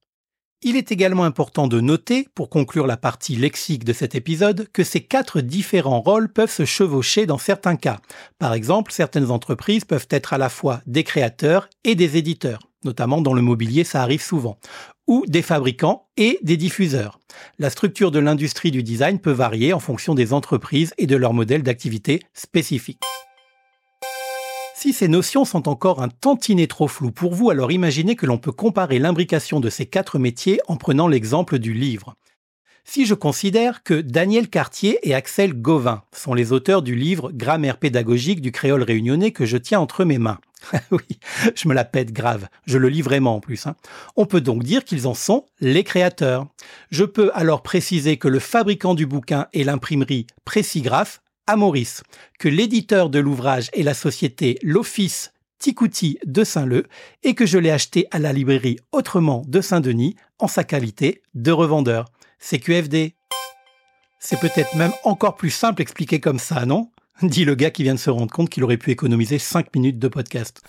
Il 0.62 0.76
est 0.76 0.90
également 0.90 1.22
important 1.22 1.68
de 1.68 1.80
noter, 1.80 2.26
pour 2.34 2.50
conclure 2.50 2.88
la 2.88 2.96
partie 2.96 3.36
lexique 3.36 3.84
de 3.84 3.92
cet 3.92 4.16
épisode, 4.16 4.66
que 4.72 4.82
ces 4.82 5.00
quatre 5.00 5.40
différents 5.40 6.00
rôles 6.00 6.32
peuvent 6.32 6.50
se 6.50 6.64
chevaucher 6.64 7.26
dans 7.26 7.38
certains 7.38 7.76
cas. 7.76 8.00
Par 8.40 8.54
exemple, 8.54 8.90
certaines 8.90 9.30
entreprises 9.30 9.84
peuvent 9.84 10.08
être 10.10 10.32
à 10.32 10.38
la 10.38 10.48
fois 10.48 10.80
des 10.86 11.04
créateurs 11.04 11.68
et 11.84 11.94
des 11.94 12.16
éditeurs, 12.16 12.58
notamment 12.84 13.20
dans 13.20 13.34
le 13.34 13.42
mobilier 13.42 13.84
ça 13.84 14.02
arrive 14.02 14.22
souvent, 14.22 14.58
ou 15.06 15.24
des 15.28 15.42
fabricants 15.42 16.08
et 16.16 16.40
des 16.42 16.56
diffuseurs. 16.56 17.20
La 17.60 17.70
structure 17.70 18.10
de 18.10 18.18
l'industrie 18.18 18.72
du 18.72 18.82
design 18.82 19.20
peut 19.20 19.30
varier 19.30 19.72
en 19.72 19.80
fonction 19.80 20.16
des 20.16 20.32
entreprises 20.32 20.92
et 20.98 21.06
de 21.06 21.16
leur 21.16 21.34
modèle 21.34 21.62
d'activité 21.62 22.20
spécifique. 22.34 23.02
Si 24.80 24.92
ces 24.92 25.08
notions 25.08 25.44
sont 25.44 25.68
encore 25.68 26.02
un 26.02 26.08
tantinet 26.08 26.68
trop 26.68 26.86
floues 26.86 27.10
pour 27.10 27.34
vous, 27.34 27.50
alors 27.50 27.72
imaginez 27.72 28.14
que 28.14 28.26
l'on 28.26 28.38
peut 28.38 28.52
comparer 28.52 29.00
l'imbrication 29.00 29.58
de 29.58 29.70
ces 29.70 29.86
quatre 29.86 30.20
métiers 30.20 30.60
en 30.68 30.76
prenant 30.76 31.08
l'exemple 31.08 31.58
du 31.58 31.72
livre. 31.72 32.14
Si 32.84 33.04
je 33.04 33.14
considère 33.14 33.82
que 33.82 34.00
Daniel 34.00 34.48
Cartier 34.48 35.00
et 35.02 35.14
Axel 35.14 35.52
Gauvin 35.54 36.04
sont 36.14 36.32
les 36.32 36.52
auteurs 36.52 36.82
du 36.82 36.94
livre 36.94 37.32
Grammaire 37.32 37.78
pédagogique 37.78 38.40
du 38.40 38.52
créole 38.52 38.84
réunionnais 38.84 39.32
que 39.32 39.46
je 39.46 39.56
tiens 39.56 39.80
entre 39.80 40.04
mes 40.04 40.18
mains. 40.18 40.38
oui, 40.92 41.18
je 41.56 41.66
me 41.66 41.74
la 41.74 41.84
pète 41.84 42.12
grave, 42.12 42.46
je 42.64 42.78
le 42.78 42.88
lis 42.88 43.02
vraiment 43.02 43.34
en 43.34 43.40
plus. 43.40 43.66
Hein. 43.66 43.74
On 44.14 44.26
peut 44.26 44.40
donc 44.40 44.62
dire 44.62 44.84
qu'ils 44.84 45.08
en 45.08 45.14
sont 45.14 45.46
les 45.60 45.82
créateurs. 45.82 46.46
Je 46.92 47.02
peux 47.02 47.32
alors 47.34 47.64
préciser 47.64 48.16
que 48.16 48.28
le 48.28 48.38
fabricant 48.38 48.94
du 48.94 49.06
bouquin 49.06 49.48
est 49.52 49.64
l'imprimerie 49.64 50.28
Précigraphe 50.44 51.20
Maurice 51.56 52.02
que 52.38 52.48
l'éditeur 52.48 53.10
de 53.10 53.18
l'ouvrage 53.18 53.70
est 53.72 53.82
la 53.82 53.94
société 53.94 54.58
L'Office 54.62 55.32
Ticouti 55.58 56.18
de 56.24 56.44
Saint-Leu 56.44 56.86
et 57.22 57.34
que 57.34 57.46
je 57.46 57.58
l'ai 57.58 57.70
acheté 57.70 58.06
à 58.10 58.18
la 58.18 58.32
librairie 58.32 58.78
Autrement 58.92 59.42
de 59.46 59.60
Saint-Denis 59.60 60.16
en 60.38 60.46
sa 60.46 60.64
qualité 60.64 61.22
de 61.34 61.50
revendeur. 61.50 62.06
C'est 62.38 62.58
QFD. 62.58 63.14
C'est 64.20 64.40
peut-être 64.40 64.74
même 64.76 64.92
encore 65.04 65.36
plus 65.36 65.50
simple 65.50 65.82
expliqué 65.82 66.20
comme 66.20 66.38
ça, 66.38 66.66
non? 66.66 66.90
Dit 67.22 67.44
le 67.44 67.56
gars 67.56 67.72
qui 67.72 67.82
vient 67.82 67.94
de 67.94 67.98
se 67.98 68.10
rendre 68.10 68.32
compte 68.32 68.48
qu'il 68.48 68.62
aurait 68.62 68.76
pu 68.76 68.92
économiser 68.92 69.40
5 69.40 69.74
minutes 69.74 69.98
de 69.98 70.06
podcast. 70.06 70.62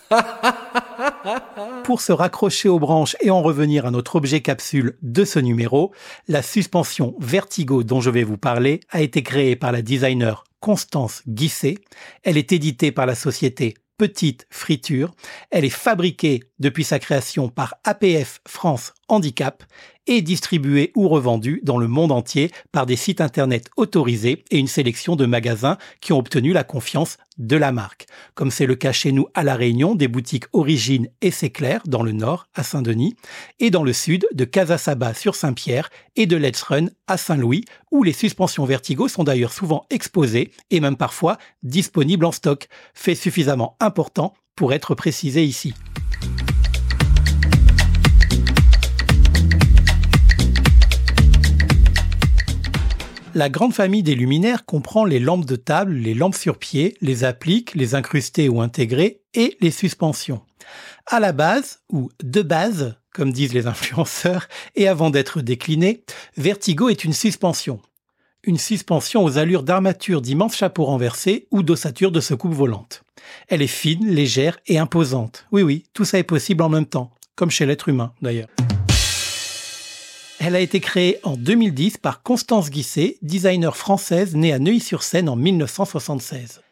Pour 1.84 2.00
se 2.00 2.10
raccrocher 2.12 2.68
aux 2.68 2.80
branches 2.80 3.16
et 3.20 3.30
en 3.30 3.42
revenir 3.42 3.86
à 3.86 3.92
notre 3.92 4.16
objet 4.16 4.40
capsule 4.40 4.96
de 5.02 5.24
ce 5.24 5.38
numéro, 5.38 5.92
la 6.26 6.42
suspension 6.42 7.14
Vertigo 7.20 7.84
dont 7.84 8.00
je 8.00 8.10
vais 8.10 8.24
vous 8.24 8.36
parler 8.36 8.80
a 8.90 9.00
été 9.00 9.22
créée 9.22 9.54
par 9.54 9.70
la 9.70 9.82
designer 9.82 10.44
Constance 10.60 11.22
Guisset. 11.26 11.76
Elle 12.22 12.36
est 12.36 12.52
éditée 12.52 12.92
par 12.92 13.06
la 13.06 13.14
société 13.14 13.74
Petite 13.98 14.46
Friture. 14.50 15.14
Elle 15.50 15.64
est 15.64 15.70
fabriquée 15.70 16.40
depuis 16.60 16.84
sa 16.84 16.98
création 16.98 17.48
par 17.48 17.74
APF 17.84 18.40
France 18.46 18.92
Handicap 19.08 19.64
et 20.06 20.22
distribué 20.22 20.92
ou 20.94 21.08
revendu 21.08 21.60
dans 21.62 21.78
le 21.78 21.88
monde 21.88 22.12
entier 22.12 22.50
par 22.72 22.86
des 22.86 22.96
sites 22.96 23.20
internet 23.20 23.70
autorisés 23.76 24.44
et 24.50 24.58
une 24.58 24.66
sélection 24.66 25.16
de 25.16 25.26
magasins 25.26 25.78
qui 26.00 26.12
ont 26.12 26.18
obtenu 26.18 26.52
la 26.52 26.64
confiance 26.64 27.16
de 27.38 27.56
la 27.56 27.72
marque. 27.72 28.06
Comme 28.34 28.50
c'est 28.50 28.66
le 28.66 28.74
cas 28.74 28.92
chez 28.92 29.12
nous 29.12 29.26
à 29.34 29.42
La 29.42 29.54
Réunion, 29.54 29.94
des 29.94 30.08
boutiques 30.08 30.46
Origine 30.52 31.08
et 31.22 31.30
C'est 31.30 31.52
dans 31.86 32.02
le 32.02 32.12
nord 32.12 32.46
à 32.54 32.62
Saint-Denis 32.62 33.16
et 33.58 33.70
dans 33.70 33.82
le 33.82 33.92
sud 33.92 34.26
de 34.32 34.44
Casasaba 34.44 35.14
sur 35.14 35.34
Saint-Pierre 35.34 35.90
et 36.16 36.26
de 36.26 36.36
Let's 36.36 36.62
Run 36.62 36.86
à 37.06 37.16
Saint-Louis 37.16 37.64
où 37.90 38.02
les 38.02 38.12
suspensions 38.12 38.64
Vertigo 38.64 39.08
sont 39.08 39.24
d'ailleurs 39.24 39.52
souvent 39.52 39.86
exposées 39.90 40.52
et 40.70 40.80
même 40.80 40.96
parfois 40.96 41.38
disponibles 41.62 42.24
en 42.24 42.32
stock, 42.32 42.68
fait 42.94 43.14
suffisamment 43.14 43.76
important 43.80 44.34
pour 44.56 44.72
être 44.72 44.94
précisé 44.94 45.44
ici. 45.44 45.74
La 53.34 53.48
grande 53.48 53.72
famille 53.72 54.02
des 54.02 54.16
luminaires 54.16 54.64
comprend 54.64 55.04
les 55.04 55.20
lampes 55.20 55.44
de 55.44 55.54
table, 55.54 55.92
les 55.92 56.14
lampes 56.14 56.34
sur 56.34 56.58
pied, 56.58 56.96
les 57.00 57.22
appliques, 57.22 57.74
les 57.76 57.94
incrustées 57.94 58.48
ou 58.48 58.60
intégrées 58.60 59.20
et 59.34 59.56
les 59.60 59.70
suspensions. 59.70 60.42
À 61.06 61.20
la 61.20 61.32
base, 61.32 61.80
ou 61.90 62.10
de 62.24 62.42
base, 62.42 62.96
comme 63.12 63.32
disent 63.32 63.54
les 63.54 63.66
influenceurs, 63.68 64.48
et 64.74 64.88
avant 64.88 65.10
d'être 65.10 65.42
décliné, 65.42 66.02
Vertigo 66.36 66.88
est 66.88 67.04
une 67.04 67.12
suspension. 67.12 67.80
Une 68.42 68.58
suspension 68.58 69.22
aux 69.22 69.38
allures 69.38 69.62
d'armature 69.62 70.22
d'immenses 70.22 70.56
chapeaux 70.56 70.86
renversés 70.86 71.46
ou 71.52 71.62
d'ossature 71.62 72.10
de 72.10 72.20
secoupe 72.20 72.54
volante. 72.54 73.04
Elle 73.48 73.62
est 73.62 73.68
fine, 73.68 74.08
légère 74.08 74.58
et 74.66 74.78
imposante. 74.78 75.46
Oui 75.52 75.62
oui, 75.62 75.84
tout 75.92 76.04
ça 76.04 76.18
est 76.18 76.24
possible 76.24 76.64
en 76.64 76.68
même 76.68 76.86
temps, 76.86 77.12
comme 77.36 77.50
chez 77.50 77.66
l'être 77.66 77.88
humain 77.88 78.12
d'ailleurs. 78.22 78.48
Elle 80.42 80.56
a 80.56 80.60
été 80.60 80.80
créée 80.80 81.18
en 81.22 81.36
2010 81.36 81.98
par 81.98 82.22
Constance 82.22 82.70
Guisset, 82.70 83.18
designer 83.20 83.76
française 83.76 84.34
née 84.34 84.54
à 84.54 84.58
Neuilly-sur-Seine 84.58 85.28
en 85.28 85.36
1976. 85.36 86.62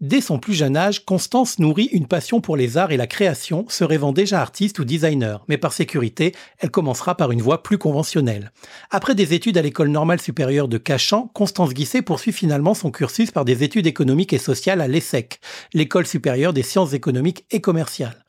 Dès 0.00 0.22
son 0.22 0.38
plus 0.38 0.54
jeune 0.54 0.74
âge, 0.74 1.04
Constance 1.04 1.58
nourrit 1.58 1.90
une 1.92 2.06
passion 2.06 2.40
pour 2.40 2.56
les 2.56 2.78
arts 2.78 2.92
et 2.92 2.96
la 2.96 3.06
création, 3.06 3.66
se 3.68 3.84
rêvant 3.84 4.14
déjà 4.14 4.40
artiste 4.40 4.78
ou 4.78 4.86
designer, 4.86 5.44
mais 5.48 5.58
par 5.58 5.74
sécurité, 5.74 6.34
elle 6.60 6.70
commencera 6.70 7.14
par 7.14 7.30
une 7.30 7.42
voie 7.42 7.62
plus 7.62 7.76
conventionnelle. 7.76 8.52
Après 8.90 9.14
des 9.14 9.34
études 9.34 9.58
à 9.58 9.62
l'école 9.62 9.90
normale 9.90 10.22
supérieure 10.22 10.68
de 10.68 10.78
Cachan, 10.78 11.30
Constance 11.34 11.74
Guisset 11.74 12.00
poursuit 12.00 12.32
finalement 12.32 12.72
son 12.72 12.90
cursus 12.90 13.32
par 13.32 13.44
des 13.44 13.62
études 13.62 13.86
économiques 13.86 14.32
et 14.32 14.38
sociales 14.38 14.80
à 14.80 14.88
l'ESSEC, 14.88 15.40
l'école 15.74 16.06
supérieure 16.06 16.54
des 16.54 16.62
sciences 16.62 16.94
économiques 16.94 17.44
et 17.50 17.60
commerciales. 17.60 18.24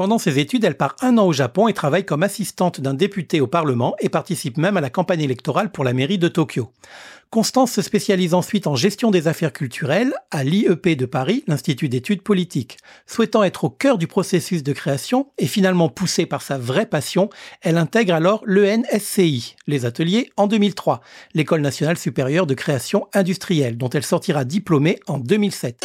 Pendant 0.00 0.16
ses 0.16 0.38
études, 0.38 0.64
elle 0.64 0.78
part 0.78 0.96
un 1.02 1.18
an 1.18 1.26
au 1.26 1.32
Japon 1.34 1.68
et 1.68 1.74
travaille 1.74 2.06
comme 2.06 2.22
assistante 2.22 2.80
d'un 2.80 2.94
député 2.94 3.42
au 3.42 3.46
Parlement 3.46 3.94
et 4.00 4.08
participe 4.08 4.56
même 4.56 4.78
à 4.78 4.80
la 4.80 4.88
campagne 4.88 5.20
électorale 5.20 5.70
pour 5.70 5.84
la 5.84 5.92
mairie 5.92 6.16
de 6.16 6.28
Tokyo. 6.28 6.72
Constance 7.28 7.72
se 7.72 7.82
spécialise 7.82 8.32
ensuite 8.32 8.66
en 8.66 8.76
gestion 8.76 9.10
des 9.10 9.28
affaires 9.28 9.52
culturelles 9.52 10.14
à 10.30 10.42
l'IEP 10.42 10.96
de 10.96 11.04
Paris, 11.04 11.44
l'Institut 11.48 11.90
d'études 11.90 12.22
politiques. 12.22 12.78
Souhaitant 13.06 13.44
être 13.44 13.64
au 13.64 13.68
cœur 13.68 13.98
du 13.98 14.06
processus 14.06 14.62
de 14.62 14.72
création 14.72 15.26
et 15.36 15.46
finalement 15.46 15.90
poussée 15.90 16.24
par 16.24 16.40
sa 16.40 16.56
vraie 16.56 16.86
passion, 16.86 17.28
elle 17.60 17.76
intègre 17.76 18.14
alors 18.14 18.40
l'ENSCI, 18.46 19.54
les 19.66 19.84
ateliers, 19.84 20.32
en 20.38 20.46
2003, 20.46 21.02
l'École 21.34 21.60
nationale 21.60 21.98
supérieure 21.98 22.46
de 22.46 22.54
création 22.54 23.06
industrielle, 23.12 23.76
dont 23.76 23.90
elle 23.90 24.06
sortira 24.06 24.46
diplômée 24.46 24.98
en 25.08 25.18
2007. 25.18 25.84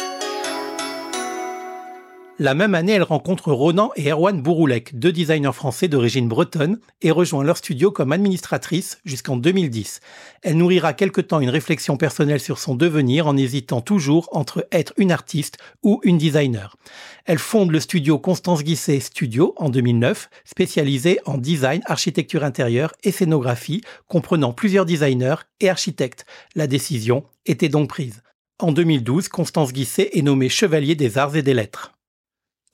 La 2.38 2.52
même 2.52 2.74
année, 2.74 2.92
elle 2.92 3.02
rencontre 3.02 3.50
Ronan 3.50 3.92
et 3.96 4.10
Erwan 4.10 4.42
Bouroulek, 4.42 4.98
deux 4.98 5.10
designers 5.10 5.54
français 5.54 5.88
d'origine 5.88 6.28
bretonne, 6.28 6.78
et 7.00 7.10
rejoint 7.10 7.42
leur 7.42 7.56
studio 7.56 7.90
comme 7.90 8.12
administratrice 8.12 8.98
jusqu'en 9.06 9.38
2010. 9.38 10.00
Elle 10.42 10.58
nourrira 10.58 10.92
quelque 10.92 11.22
temps 11.22 11.40
une 11.40 11.48
réflexion 11.48 11.96
personnelle 11.96 12.40
sur 12.40 12.58
son 12.58 12.74
devenir 12.74 13.26
en 13.26 13.38
hésitant 13.38 13.80
toujours 13.80 14.28
entre 14.32 14.68
être 14.70 14.92
une 14.98 15.12
artiste 15.12 15.56
ou 15.82 15.98
une 16.02 16.18
designer. 16.18 16.76
Elle 17.24 17.38
fonde 17.38 17.70
le 17.70 17.80
studio 17.80 18.18
Constance 18.18 18.62
Guisset 18.62 19.00
Studio 19.00 19.54
en 19.56 19.70
2009, 19.70 20.28
spécialisé 20.44 21.18
en 21.24 21.38
design, 21.38 21.80
architecture 21.86 22.44
intérieure 22.44 22.92
et 23.02 23.12
scénographie, 23.12 23.80
comprenant 24.08 24.52
plusieurs 24.52 24.84
designers 24.84 25.36
et 25.60 25.70
architectes. 25.70 26.26
La 26.54 26.66
décision 26.66 27.24
était 27.46 27.70
donc 27.70 27.88
prise. 27.88 28.22
En 28.58 28.72
2012, 28.72 29.28
Constance 29.28 29.72
Guisset 29.72 30.10
est 30.12 30.22
nommée 30.22 30.50
chevalier 30.50 30.96
des 30.96 31.16
arts 31.16 31.34
et 31.34 31.42
des 31.42 31.54
lettres. 31.54 31.95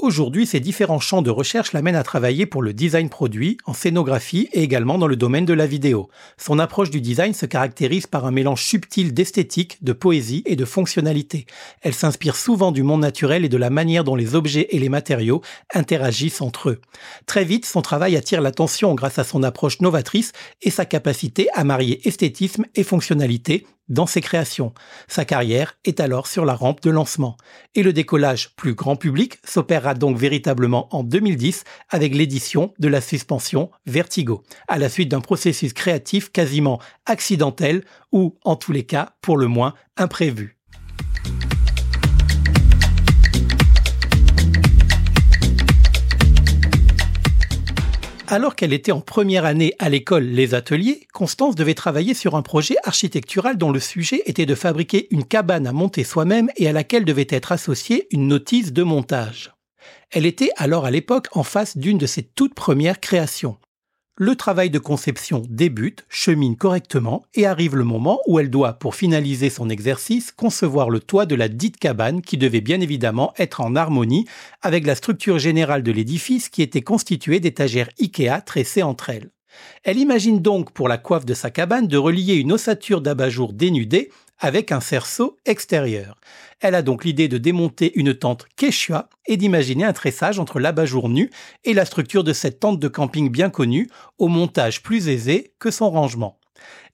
Aujourd'hui, 0.02 0.46
ces 0.46 0.58
différents 0.58 0.98
champs 0.98 1.22
de 1.22 1.30
recherche 1.30 1.72
l'amènent 1.72 1.94
à 1.94 2.02
travailler 2.02 2.44
pour 2.44 2.60
le 2.60 2.72
design 2.72 3.08
produit, 3.08 3.56
en 3.66 3.72
scénographie 3.72 4.48
et 4.52 4.60
également 4.60 4.98
dans 4.98 5.06
le 5.06 5.14
domaine 5.14 5.44
de 5.44 5.52
la 5.52 5.64
vidéo. 5.64 6.08
Son 6.36 6.58
approche 6.58 6.90
du 6.90 7.00
design 7.00 7.34
se 7.34 7.46
caractérise 7.46 8.08
par 8.08 8.26
un 8.26 8.32
mélange 8.32 8.64
subtil 8.64 9.14
d'esthétique, 9.14 9.78
de 9.84 9.92
poésie 9.92 10.42
et 10.44 10.56
de 10.56 10.64
fonctionnalité. 10.64 11.46
Elle 11.82 11.94
s'inspire 11.94 12.34
souvent 12.34 12.72
du 12.72 12.82
monde 12.82 13.02
naturel 13.02 13.44
et 13.44 13.48
de 13.48 13.56
la 13.56 13.70
manière 13.70 14.02
dont 14.02 14.16
les 14.16 14.34
objets 14.34 14.66
et 14.70 14.80
les 14.80 14.88
matériaux 14.88 15.40
interagissent 15.72 16.40
entre 16.40 16.70
eux. 16.70 16.80
Très 17.26 17.44
vite, 17.44 17.64
son 17.64 17.80
travail 17.80 18.16
attire 18.16 18.40
l'attention 18.40 18.96
grâce 18.96 19.20
à 19.20 19.24
son 19.24 19.44
approche 19.44 19.80
novatrice 19.80 20.32
et 20.62 20.70
sa 20.70 20.84
capacité 20.84 21.46
à 21.54 21.62
marier 21.62 22.00
esthétisme 22.08 22.64
et 22.74 22.82
fonctionnalité 22.82 23.66
dans 23.92 24.06
ses 24.06 24.20
créations. 24.20 24.72
Sa 25.06 25.24
carrière 25.24 25.78
est 25.84 26.00
alors 26.00 26.26
sur 26.26 26.44
la 26.44 26.54
rampe 26.54 26.82
de 26.82 26.90
lancement. 26.90 27.36
Et 27.74 27.82
le 27.82 27.92
décollage 27.92 28.56
plus 28.56 28.74
grand 28.74 28.96
public 28.96 29.38
s'opérera 29.44 29.94
donc 29.94 30.16
véritablement 30.16 30.88
en 30.94 31.04
2010 31.04 31.62
avec 31.90 32.14
l'édition 32.14 32.74
de 32.78 32.88
la 32.88 33.00
suspension 33.00 33.70
Vertigo, 33.86 34.42
à 34.66 34.78
la 34.78 34.88
suite 34.88 35.10
d'un 35.10 35.20
processus 35.20 35.72
créatif 35.72 36.32
quasiment 36.32 36.80
accidentel 37.06 37.84
ou, 38.10 38.38
en 38.44 38.56
tous 38.56 38.72
les 38.72 38.84
cas, 38.84 39.14
pour 39.20 39.36
le 39.36 39.46
moins 39.46 39.74
imprévu. 39.96 40.56
Alors 48.32 48.56
qu'elle 48.56 48.72
était 48.72 48.92
en 48.92 49.02
première 49.02 49.44
année 49.44 49.74
à 49.78 49.90
l'école 49.90 50.24
Les 50.24 50.54
Ateliers, 50.54 51.06
Constance 51.12 51.54
devait 51.54 51.74
travailler 51.74 52.14
sur 52.14 52.34
un 52.34 52.40
projet 52.40 52.76
architectural 52.82 53.58
dont 53.58 53.70
le 53.70 53.78
sujet 53.78 54.22
était 54.24 54.46
de 54.46 54.54
fabriquer 54.54 55.06
une 55.10 55.26
cabane 55.26 55.66
à 55.66 55.72
monter 55.72 56.02
soi-même 56.02 56.48
et 56.56 56.66
à 56.66 56.72
laquelle 56.72 57.04
devait 57.04 57.26
être 57.28 57.52
associée 57.52 58.06
une 58.10 58.28
notice 58.28 58.72
de 58.72 58.82
montage. 58.82 59.52
Elle 60.10 60.24
était 60.24 60.48
alors 60.56 60.86
à 60.86 60.90
l'époque 60.90 61.28
en 61.32 61.42
face 61.42 61.76
d'une 61.76 61.98
de 61.98 62.06
ses 62.06 62.22
toutes 62.22 62.54
premières 62.54 63.00
créations. 63.00 63.58
Le 64.24 64.36
travail 64.36 64.70
de 64.70 64.78
conception 64.78 65.42
débute, 65.48 66.04
chemine 66.08 66.54
correctement 66.54 67.24
et 67.34 67.44
arrive 67.44 67.74
le 67.74 67.82
moment 67.82 68.20
où 68.28 68.38
elle 68.38 68.50
doit, 68.50 68.74
pour 68.74 68.94
finaliser 68.94 69.50
son 69.50 69.68
exercice, 69.68 70.30
concevoir 70.30 70.90
le 70.90 71.00
toit 71.00 71.26
de 71.26 71.34
la 71.34 71.48
dite 71.48 71.76
cabane 71.76 72.22
qui 72.22 72.36
devait 72.36 72.60
bien 72.60 72.80
évidemment 72.80 73.32
être 73.36 73.60
en 73.60 73.74
harmonie 73.74 74.28
avec 74.60 74.86
la 74.86 74.94
structure 74.94 75.40
générale 75.40 75.82
de 75.82 75.90
l'édifice 75.90 76.50
qui 76.50 76.62
était 76.62 76.82
constituée 76.82 77.40
d'étagères 77.40 77.88
Ikea 77.98 78.42
tressées 78.46 78.84
entre 78.84 79.10
elles. 79.10 79.32
Elle 79.84 79.98
imagine 79.98 80.40
donc 80.40 80.72
pour 80.72 80.88
la 80.88 80.98
coiffe 80.98 81.26
de 81.26 81.34
sa 81.34 81.50
cabane 81.50 81.88
de 81.88 81.96
relier 81.96 82.34
une 82.34 82.52
ossature 82.52 83.00
d'abat-jour 83.00 83.52
dénudée 83.52 84.10
avec 84.38 84.72
un 84.72 84.80
cerceau 84.80 85.36
extérieur. 85.46 86.20
Elle 86.60 86.74
a 86.74 86.82
donc 86.82 87.04
l'idée 87.04 87.28
de 87.28 87.38
démonter 87.38 87.92
une 87.98 88.14
tente 88.14 88.46
Quechua 88.56 89.08
et 89.26 89.36
d'imaginer 89.36 89.84
un 89.84 89.92
tressage 89.92 90.38
entre 90.38 90.58
l'abat-jour 90.58 91.08
nu 91.08 91.30
et 91.64 91.74
la 91.74 91.84
structure 91.84 92.24
de 92.24 92.32
cette 92.32 92.60
tente 92.60 92.80
de 92.80 92.88
camping 92.88 93.30
bien 93.30 93.50
connue, 93.50 93.88
au 94.18 94.28
montage 94.28 94.82
plus 94.82 95.08
aisé 95.08 95.54
que 95.58 95.70
son 95.70 95.90
rangement. 95.90 96.38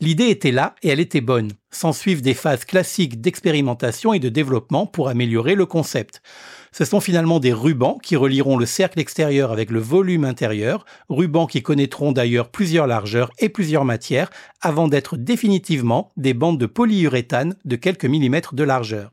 L'idée 0.01 0.29
était 0.29 0.53
là 0.53 0.75
et 0.83 0.89
elle 0.89 1.01
était 1.01 1.21
bonne. 1.21 1.53
S'en 1.71 1.93
suivent 1.93 2.23
des 2.23 2.35
phases 2.35 2.65
classiques 2.65 3.21
d'expérimentation 3.21 4.13
et 4.13 4.19
de 4.19 4.29
développement 4.29 4.87
pour 4.87 5.09
améliorer 5.09 5.55
le 5.55 5.67
concept. 5.67 6.23
Ce 6.73 6.85
sont 6.85 7.01
finalement 7.01 7.41
des 7.41 7.53
rubans 7.53 7.99
qui 8.03 8.17
relieront 8.17 8.57
le 8.57 8.67
cercle 8.67 9.01
extérieur 9.01 9.53
avec 9.53 9.71
le 9.71 9.81
volume 9.81 10.25
intérieur, 10.25 10.85
rubans 11.09 11.47
qui 11.47 11.63
connaîtront 11.63 12.13
d'ailleurs 12.13 12.51
plusieurs 12.51 12.87
largeurs 12.87 13.31
et 13.39 13.49
plusieurs 13.49 13.85
matières 13.85 14.31
avant 14.61 14.89
d'être 14.89 15.17
définitivement 15.17 16.11
des 16.17 16.35
bandes 16.35 16.59
de 16.59 16.67
polyuréthane 16.67 17.57
de 17.65 17.77
quelques 17.77 18.05
millimètres 18.05 18.55
de 18.55 18.65
largeur 18.65 19.13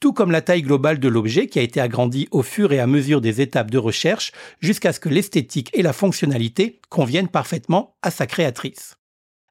tout 0.00 0.12
comme 0.12 0.30
la 0.30 0.42
taille 0.42 0.62
globale 0.62 1.00
de 1.00 1.08
l'objet 1.08 1.48
qui 1.48 1.58
a 1.58 1.62
été 1.62 1.80
agrandie 1.80 2.28
au 2.30 2.42
fur 2.42 2.72
et 2.72 2.78
à 2.78 2.86
mesure 2.86 3.20
des 3.20 3.40
étapes 3.40 3.70
de 3.70 3.78
recherche 3.78 4.32
jusqu'à 4.60 4.92
ce 4.92 5.00
que 5.00 5.08
l'esthétique 5.08 5.70
et 5.72 5.82
la 5.82 5.92
fonctionnalité 5.92 6.80
conviennent 6.88 7.28
parfaitement 7.28 7.96
à 8.02 8.10
sa 8.10 8.26
créatrice. 8.26 8.96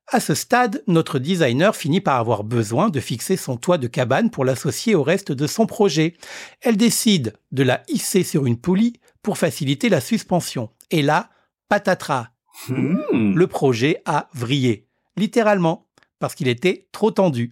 À 0.09 0.21
ce 0.21 0.35
stade, 0.35 0.83
notre 0.87 1.19
designer 1.19 1.75
finit 1.75 1.99
par 1.99 2.17
avoir 2.17 2.45
besoin 2.45 2.89
de 2.89 3.01
fixer 3.01 3.35
son 3.35 3.57
toit 3.57 3.77
de 3.77 3.87
cabane 3.87 4.29
pour 4.29 4.45
l'associer 4.45 4.95
au 4.95 5.03
reste 5.03 5.33
de 5.33 5.47
son 5.47 5.65
projet. 5.65 6.15
Elle 6.61 6.77
décide 6.77 7.33
de 7.51 7.63
la 7.63 7.83
hisser 7.89 8.23
sur 8.23 8.45
une 8.45 8.57
poulie 8.57 8.93
pour 9.21 9.37
faciliter 9.37 9.89
la 9.89 9.99
suspension. 9.99 10.69
Et 10.91 11.01
là, 11.01 11.29
patatras. 11.67 12.29
Hmm. 12.69 13.35
Le 13.35 13.47
projet 13.47 14.01
a 14.05 14.29
vrillé. 14.33 14.87
Littéralement. 15.17 15.87
Parce 16.19 16.35
qu'il 16.35 16.47
était 16.47 16.87
trop 16.93 17.11
tendu. 17.11 17.51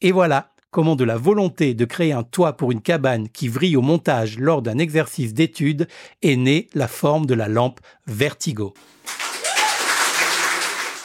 Et 0.00 0.12
voilà, 0.12 0.54
comment 0.70 0.94
de 0.94 1.04
la 1.04 1.16
volonté 1.16 1.74
de 1.74 1.84
créer 1.84 2.12
un 2.12 2.22
toit 2.22 2.56
pour 2.56 2.70
une 2.70 2.80
cabane 2.80 3.28
qui 3.28 3.48
vrille 3.48 3.76
au 3.76 3.82
montage 3.82 4.38
lors 4.38 4.62
d'un 4.62 4.78
exercice 4.78 5.34
d'étude 5.34 5.88
est 6.22 6.36
née 6.36 6.68
la 6.74 6.86
forme 6.86 7.26
de 7.26 7.34
la 7.34 7.48
lampe 7.48 7.80
Vertigo. 8.06 8.72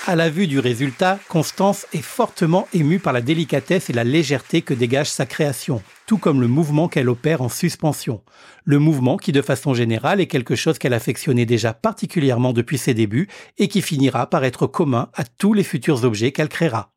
À 0.09 0.15
la 0.15 0.29
vue 0.29 0.47
du 0.47 0.59
résultat, 0.59 1.19
Constance 1.27 1.85
est 1.91 2.01
fortement 2.01 2.69
émue 2.73 2.97
par 2.97 3.11
la 3.11 3.19
délicatesse 3.19 3.89
et 3.89 3.93
la 3.93 4.05
légèreté 4.05 4.61
que 4.61 4.73
dégage 4.73 5.09
sa 5.09 5.25
création, 5.25 5.83
tout 6.05 6.17
comme 6.17 6.39
le 6.39 6.47
mouvement 6.47 6.87
qu'elle 6.87 7.09
opère 7.09 7.41
en 7.41 7.49
suspension. 7.49 8.23
Le 8.63 8.79
mouvement 8.79 9.17
qui, 9.17 9.33
de 9.33 9.41
façon 9.41 9.73
générale, 9.73 10.21
est 10.21 10.27
quelque 10.27 10.55
chose 10.55 10.79
qu'elle 10.79 10.93
affectionnait 10.93 11.45
déjà 11.45 11.73
particulièrement 11.73 12.53
depuis 12.53 12.77
ses 12.77 12.93
débuts 12.93 13.27
et 13.57 13.67
qui 13.67 13.81
finira 13.81 14.29
par 14.29 14.45
être 14.45 14.65
commun 14.65 15.09
à 15.13 15.25
tous 15.25 15.51
les 15.51 15.63
futurs 15.63 16.05
objets 16.05 16.31
qu'elle 16.31 16.47
créera. 16.47 16.93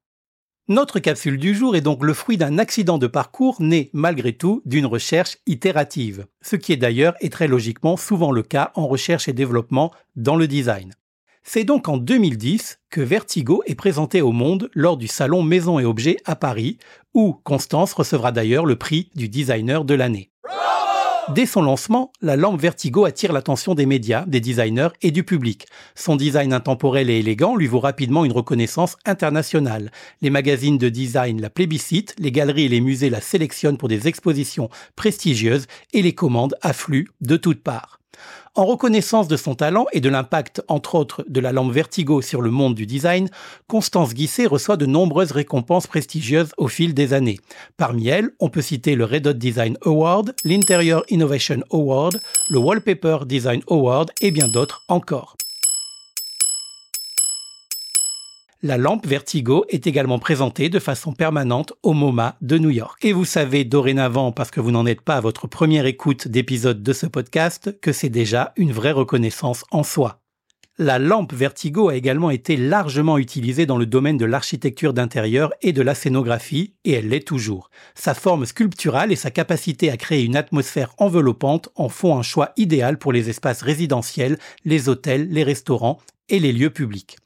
Notre 0.69 1.00
capsule 1.00 1.37
du 1.37 1.52
jour 1.52 1.75
est 1.75 1.81
donc 1.81 2.05
le 2.05 2.14
fruit 2.14 2.37
d'un 2.37 2.59
accident 2.59 2.99
de 2.99 3.09
parcours 3.09 3.61
né, 3.61 3.90
malgré 3.93 4.35
tout, 4.35 4.62
d'une 4.64 4.87
recherche 4.87 5.38
itérative, 5.49 6.26
ce 6.43 6.55
qui 6.55 6.73
est 6.73 6.76
d'ailleurs 6.76 7.14
et 7.21 7.29
très 7.29 7.49
logiquement 7.49 7.97
souvent 7.97 8.31
le 8.31 8.45
cas 8.45 8.71
en 8.76 8.87
recherche 8.87 9.26
et 9.26 9.33
développement 9.33 9.90
dans 10.14 10.37
le 10.37 10.47
design. 10.47 10.95
C'est 11.42 11.64
donc 11.64 11.88
en 11.88 11.97
2010 11.97 12.78
que 12.90 13.00
Vertigo 13.00 13.62
est 13.66 13.75
présenté 13.75 14.20
au 14.20 14.32
monde 14.32 14.70
lors 14.75 14.97
du 14.97 15.09
salon 15.09 15.42
Maison 15.42 15.78
et 15.78 15.85
Objets 15.85 16.18
à 16.25 16.37
Paris, 16.37 16.78
où 17.14 17.32
Constance 17.44 17.92
recevra 17.92 18.30
d'ailleurs 18.30 18.66
le 18.66 18.76
prix 18.76 19.11
du 19.14 19.28
designer 19.28 19.85
de 19.85 19.94
l'année. 19.94 20.30
Dès 21.35 21.47
son 21.47 21.62
lancement, 21.62 22.11
la 22.20 22.35
lampe 22.35 22.61
Vertigo 22.61 23.04
attire 23.04 23.32
l'attention 23.32 23.75
des 23.75 23.87
médias, 23.87 24.25
des 24.26 24.40
designers 24.40 24.88
et 25.00 25.12
du 25.12 25.23
public. 25.23 25.66
Son 25.94 26.16
design 26.16 26.52
intemporel 26.52 27.09
et 27.09 27.20
élégant 27.20 27.54
lui 27.54 27.68
vaut 27.68 27.78
rapidement 27.78 28.25
une 28.25 28.32
reconnaissance 28.32 28.97
internationale. 29.04 29.92
Les 30.23 30.30
magazines 30.30 30.78
de 30.78 30.88
design 30.88 31.40
la 31.40 31.50
plébiscitent, 31.50 32.16
les 32.18 32.32
galeries 32.32 32.64
et 32.64 32.68
les 32.68 32.80
musées 32.80 33.11
la 33.11 33.20
sélectionnent 33.20 33.78
pour 33.78 33.88
des 33.88 34.09
expositions 34.09 34.70
prestigieuses 34.97 35.66
et 35.92 36.02
les 36.02 36.14
commandes 36.14 36.56
affluent 36.62 37.09
de 37.20 37.37
toutes 37.37 37.62
parts. 37.62 38.00
En 38.57 38.67
reconnaissance 38.67 39.29
de 39.29 39.37
son 39.37 39.55
talent 39.55 39.87
et 39.93 40.00
de 40.00 40.09
l'impact, 40.09 40.62
entre 40.67 40.97
autres, 40.97 41.25
de 41.29 41.40
la 41.40 41.52
lampe 41.52 41.73
Vertigo 41.73 42.21
sur 42.21 42.43
le 42.43 42.50
monde 42.50 42.75
du 42.75 42.85
design, 42.85 43.31
Constance 43.69 44.12
Guisset 44.12 44.47
reçoit 44.47 44.76
de 44.76 44.87
nombreuses 44.87 45.31
récompenses 45.31 45.87
prestigieuses 45.87 46.52
au 46.59 46.67
fil 46.67 46.93
des 46.93 47.12
années. 47.12 47.38
Parmi 47.76 48.09
elles, 48.09 48.31
on 48.40 48.49
peut 48.49 48.62
citer 48.62 48.97
le 48.97 49.05
Red 49.05 49.23
Dot 49.23 49.38
Design 49.38 49.79
Award, 49.83 50.35
l'Interior 50.45 51.05
Innovation 51.09 51.61
Award, 51.71 52.21
le 52.49 52.59
Wallpaper 52.59 53.19
Design 53.25 53.62
Award 53.69 54.11
et 54.21 54.33
bien 54.33 54.49
d'autres 54.49 54.83
encore. 54.88 55.37
La 58.62 58.76
lampe 58.76 59.07
Vertigo 59.07 59.64
est 59.71 59.87
également 59.87 60.19
présentée 60.19 60.69
de 60.69 60.79
façon 60.79 61.14
permanente 61.14 61.73
au 61.83 61.95
MoMA 61.95 62.37
de 62.43 62.59
New 62.59 62.69
York. 62.69 63.02
Et 63.02 63.14
vous 63.14 63.25
savez 63.25 63.64
dorénavant, 63.64 64.33
parce 64.33 64.50
que 64.50 64.61
vous 64.61 64.71
n'en 64.71 64.85
êtes 64.85 65.00
pas 65.00 65.17
à 65.17 65.21
votre 65.23 65.47
première 65.47 65.87
écoute 65.87 66.29
d'épisode 66.29 66.83
de 66.83 66.93
ce 66.93 67.07
podcast, 67.07 67.81
que 67.81 67.90
c'est 67.90 68.11
déjà 68.11 68.52
une 68.57 68.73
vraie 68.73 68.93
reconnaissance 68.93 69.64
en 69.71 69.83
soi. 69.83 70.21
La 70.76 70.99
lampe 70.99 71.33
Vertigo 71.33 71.88
a 71.88 71.95
également 71.95 72.29
été 72.29 72.59
largement 72.59 73.17
utilisée 73.17 73.64
dans 73.64 73.79
le 73.79 73.87
domaine 73.87 74.19
de 74.19 74.26
l'architecture 74.26 74.93
d'intérieur 74.93 75.55
et 75.62 75.73
de 75.73 75.81
la 75.81 75.95
scénographie, 75.95 76.75
et 76.85 76.93
elle 76.93 77.09
l'est 77.09 77.26
toujours. 77.26 77.71
Sa 77.95 78.12
forme 78.12 78.45
sculpturale 78.45 79.11
et 79.11 79.17
sa 79.17 79.31
capacité 79.31 79.90
à 79.90 79.97
créer 79.97 80.23
une 80.23 80.37
atmosphère 80.37 80.93
enveloppante 80.99 81.71
en 81.76 81.88
font 81.88 82.19
un 82.19 82.23
choix 82.23 82.52
idéal 82.59 82.99
pour 82.99 83.14
les 83.14 83.31
espaces 83.31 83.62
résidentiels, 83.62 84.38
les 84.67 84.90
hôtels, 84.90 85.31
les 85.31 85.45
restaurants 85.45 85.99
et 86.29 86.38
les 86.38 86.52
lieux 86.52 86.69
publics. 86.69 87.17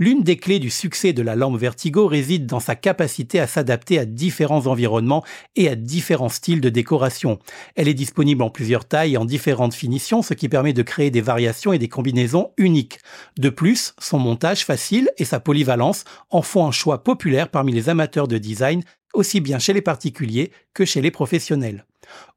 L'une 0.00 0.22
des 0.22 0.36
clés 0.36 0.60
du 0.60 0.70
succès 0.70 1.12
de 1.12 1.22
la 1.22 1.34
lampe 1.34 1.58
Vertigo 1.58 2.06
réside 2.06 2.46
dans 2.46 2.60
sa 2.60 2.76
capacité 2.76 3.40
à 3.40 3.48
s'adapter 3.48 3.98
à 3.98 4.04
différents 4.04 4.68
environnements 4.68 5.24
et 5.56 5.68
à 5.68 5.74
différents 5.74 6.28
styles 6.28 6.60
de 6.60 6.68
décoration. 6.68 7.40
Elle 7.74 7.88
est 7.88 7.94
disponible 7.94 8.44
en 8.44 8.50
plusieurs 8.50 8.84
tailles 8.84 9.14
et 9.14 9.16
en 9.16 9.24
différentes 9.24 9.74
finitions, 9.74 10.22
ce 10.22 10.34
qui 10.34 10.48
permet 10.48 10.72
de 10.72 10.82
créer 10.82 11.10
des 11.10 11.20
variations 11.20 11.72
et 11.72 11.80
des 11.80 11.88
combinaisons 11.88 12.52
uniques. 12.58 13.00
De 13.38 13.48
plus, 13.48 13.94
son 13.98 14.20
montage 14.20 14.64
facile 14.64 15.10
et 15.18 15.24
sa 15.24 15.40
polyvalence 15.40 16.04
en 16.30 16.42
font 16.42 16.64
un 16.64 16.70
choix 16.70 17.02
populaire 17.02 17.48
parmi 17.48 17.72
les 17.72 17.88
amateurs 17.88 18.28
de 18.28 18.38
design, 18.38 18.84
aussi 19.18 19.40
bien 19.40 19.58
chez 19.58 19.72
les 19.72 19.82
particuliers 19.82 20.52
que 20.74 20.84
chez 20.84 21.00
les 21.00 21.10
professionnels. 21.10 21.84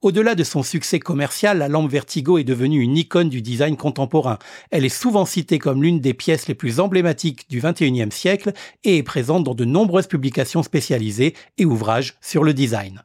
Au-delà 0.01 0.35
de 0.35 0.43
son 0.43 0.63
succès 0.63 0.99
commercial, 0.99 1.59
la 1.59 1.69
lampe 1.69 1.89
Vertigo 1.89 2.37
est 2.37 2.43
devenue 2.43 2.81
une 2.81 2.97
icône 2.97 3.29
du 3.29 3.41
design 3.41 3.77
contemporain. 3.77 4.39
Elle 4.69 4.83
est 4.83 4.89
souvent 4.89 5.25
citée 5.25 5.59
comme 5.59 5.83
l'une 5.83 5.99
des 5.99 6.13
pièces 6.13 6.47
les 6.47 6.55
plus 6.55 6.79
emblématiques 6.79 7.49
du 7.49 7.61
XXIe 7.61 8.11
siècle 8.11 8.51
et 8.83 8.97
est 8.97 9.03
présente 9.03 9.43
dans 9.43 9.55
de 9.55 9.65
nombreuses 9.65 10.07
publications 10.07 10.63
spécialisées 10.63 11.35
et 11.57 11.65
ouvrages 11.65 12.15
sur 12.19 12.43
le 12.43 12.53
design. 12.53 13.03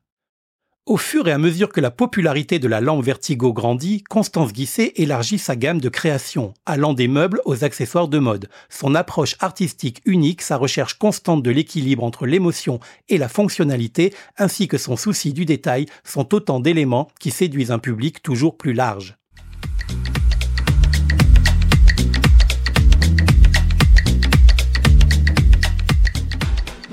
Au 0.87 0.99
fur 0.99 1.27
et 1.27 1.33
à 1.33 1.39
mesure 1.39 1.71
que 1.71 1.81
la 1.81 1.91
popularité 1.91 2.61
de 2.61 2.69
la 2.69 2.81
lampe 2.81 3.05
Vertigo 3.05 3.53
grandit, 3.53 4.05
Constance 4.05 4.53
Guisset 4.53 4.93
élargit 4.95 5.37
sa 5.37 5.57
gamme 5.57 5.81
de 5.81 5.89
créations, 5.89 6.55
allant 6.65 6.95
des 6.95 7.09
meubles 7.09 7.41
aux 7.45 7.65
accessoires 7.65 8.07
de 8.07 8.21
mode. 8.21 8.49
Son 8.69 8.95
approche 8.95 9.35
artistique 9.41 10.01
unique, 10.05 10.43
sa 10.43 10.57
recherche 10.57 10.95
constante 10.95 11.43
de 11.43 11.51
l'équilibre 11.51 12.05
entre 12.05 12.25
l'émotion 12.25 12.79
et 13.09 13.19
la 13.19 13.29
fonctionnalité, 13.29 14.15
ainsi 14.39 14.69
que 14.69 14.79
son 14.79 14.95
souci 14.95 15.33
du 15.33 15.45
détail, 15.45 15.87
sont 16.05 16.33
autant 16.33 16.61
d'éléments 16.61 17.09
qui 17.19 17.33
séduisent 17.33 17.73
un 17.73 17.81
public 17.81 18.23
toujours 18.23 18.57
plus 18.57 18.73
large. 18.73 19.17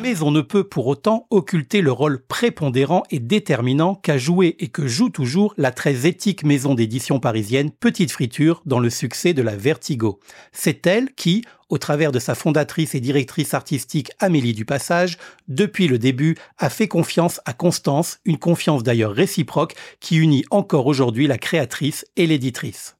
Mais 0.03 0.21
on 0.21 0.31
ne 0.31 0.41
peut 0.41 0.65
pour 0.65 0.87
autant 0.87 1.27
occulter 1.29 1.79
le 1.79 1.93
rôle 1.93 2.21
prépondérant 2.25 3.03
et 3.09 3.19
déterminant 3.19 3.95
qu'a 3.95 4.17
joué 4.17 4.57
et 4.59 4.67
que 4.67 4.85
joue 4.85 5.09
toujours 5.09 5.53
la 5.55 5.71
très 5.71 6.05
éthique 6.05 6.43
maison 6.43 6.75
d'édition 6.75 7.21
parisienne 7.21 7.71
Petite 7.71 8.11
Friture 8.11 8.61
dans 8.65 8.79
le 8.79 8.89
succès 8.89 9.33
de 9.33 9.41
la 9.41 9.55
Vertigo. 9.55 10.19
C'est 10.51 10.85
elle 10.87 11.13
qui, 11.13 11.45
au 11.69 11.77
travers 11.77 12.11
de 12.11 12.19
sa 12.19 12.35
fondatrice 12.35 12.95
et 12.95 12.99
directrice 12.99 13.53
artistique 13.53 14.11
Amélie 14.19 14.51
Dupassage, 14.51 15.17
depuis 15.47 15.87
le 15.87 15.97
début, 15.97 16.35
a 16.57 16.69
fait 16.69 16.89
confiance 16.89 17.39
à 17.45 17.53
Constance, 17.53 18.19
une 18.25 18.37
confiance 18.37 18.83
d'ailleurs 18.83 19.13
réciproque 19.13 19.73
qui 20.01 20.17
unit 20.17 20.43
encore 20.51 20.87
aujourd'hui 20.87 21.27
la 21.27 21.37
créatrice 21.37 22.05
et 22.17 22.27
l'éditrice. 22.27 22.97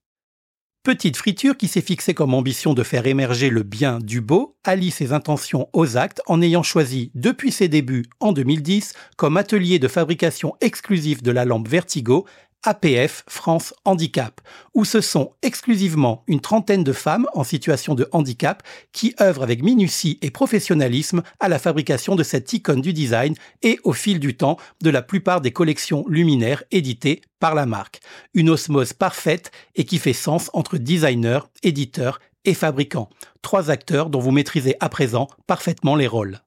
Petite 0.86 1.16
friture 1.16 1.56
qui 1.56 1.70
s'est 1.70 1.80
fixée 1.80 2.14
comme 2.14 2.34
ambition 2.34 2.74
de 2.74 2.84
faire 2.84 3.08
émerger 3.08 3.50
le 3.50 3.64
bien 3.64 4.00
du 4.00 4.20
beau, 4.20 4.58
allie 4.66 4.92
ses 4.92 5.14
intentions 5.14 5.70
aux 5.72 5.96
actes 5.96 6.22
en 6.28 6.42
ayant 6.42 6.62
choisi, 6.62 7.10
depuis 7.16 7.54
ses 7.54 7.70
débuts 7.70 8.04
en 8.20 8.34
2010, 8.34 8.92
comme 9.16 9.38
atelier 9.38 9.80
de 9.80 9.88
fabrication 9.88 10.58
exclusif 10.60 11.24
de 11.24 11.32
la 11.32 11.46
lampe 11.46 11.70
Vertigo, 11.70 12.26
APF 12.64 13.24
France 13.28 13.74
Handicap, 13.86 14.42
où 14.74 14.86
ce 14.86 15.02
sont 15.02 15.34
exclusivement 15.42 16.24
une 16.28 16.40
trentaine 16.40 16.84
de 16.84 16.94
femmes 16.94 17.28
en 17.34 17.44
situation 17.44 17.96
de 17.96 18.08
handicap 18.12 18.64
qui 18.92 19.16
œuvrent 19.22 19.44
avec 19.44 19.64
minutie 19.64 20.18
et 20.22 20.32
professionnalisme 20.32 21.24
à 21.40 21.50
la 21.50 21.60
fabrication 21.60 22.16
de 22.16 22.24
cette 22.24 22.52
icône 22.54 22.82
du 22.82 22.94
design 22.94 23.36
et 23.62 23.80
au 23.84 23.94
fil 23.94 24.20
du 24.20 24.36
temps 24.36 24.58
de 24.82 24.90
la 24.90 25.02
plupart 25.02 25.42
des 25.42 25.52
collections 25.52 26.06
luminaires 26.08 26.64
éditées 26.72 27.22
par 27.40 27.56
la 27.56 27.66
marque. 27.66 28.00
Une 28.34 28.50
osmose 28.50 28.94
parfaite 28.94 29.52
et 29.76 29.86
qui 29.86 30.00
fait 30.00 30.14
sens 30.14 30.50
entre 30.54 30.78
designer, 30.78 31.50
éditeur 31.64 32.20
et 32.46 32.54
fabricant. 32.54 33.10
Trois 33.42 33.70
acteurs 33.70 34.10
dont 34.10 34.20
vous 34.20 34.32
maîtrisez 34.32 34.76
à 34.80 34.90
présent 34.90 35.28
parfaitement 35.48 35.96
les 35.96 36.08
rôles. 36.08 36.40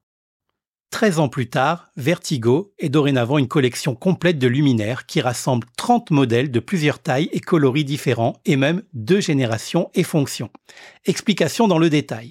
13 0.91 1.19
ans 1.19 1.29
plus 1.29 1.49
tard, 1.49 1.91
Vertigo 1.97 2.73
est 2.79 2.89
dorénavant 2.89 3.39
une 3.39 3.49
collection 3.49 3.95
complète 3.95 4.39
de 4.39 4.47
luminaires 4.47 5.05
qui 5.05 5.21
rassemble 5.21 5.67
30 5.77 6.11
modèles 6.11 6.51
de 6.51 6.61
plusieurs 6.61 7.01
tailles 7.01 7.29
et 7.33 7.41
coloris 7.41 7.85
différents 7.85 8.41
et 8.47 8.57
même 8.57 8.83
deux 8.95 9.21
générations 9.21 9.91
et 9.95 10.05
fonctions. 10.05 10.51
Explication 11.05 11.69
dans 11.69 11.79
le 11.79 11.91
détail. 11.91 12.31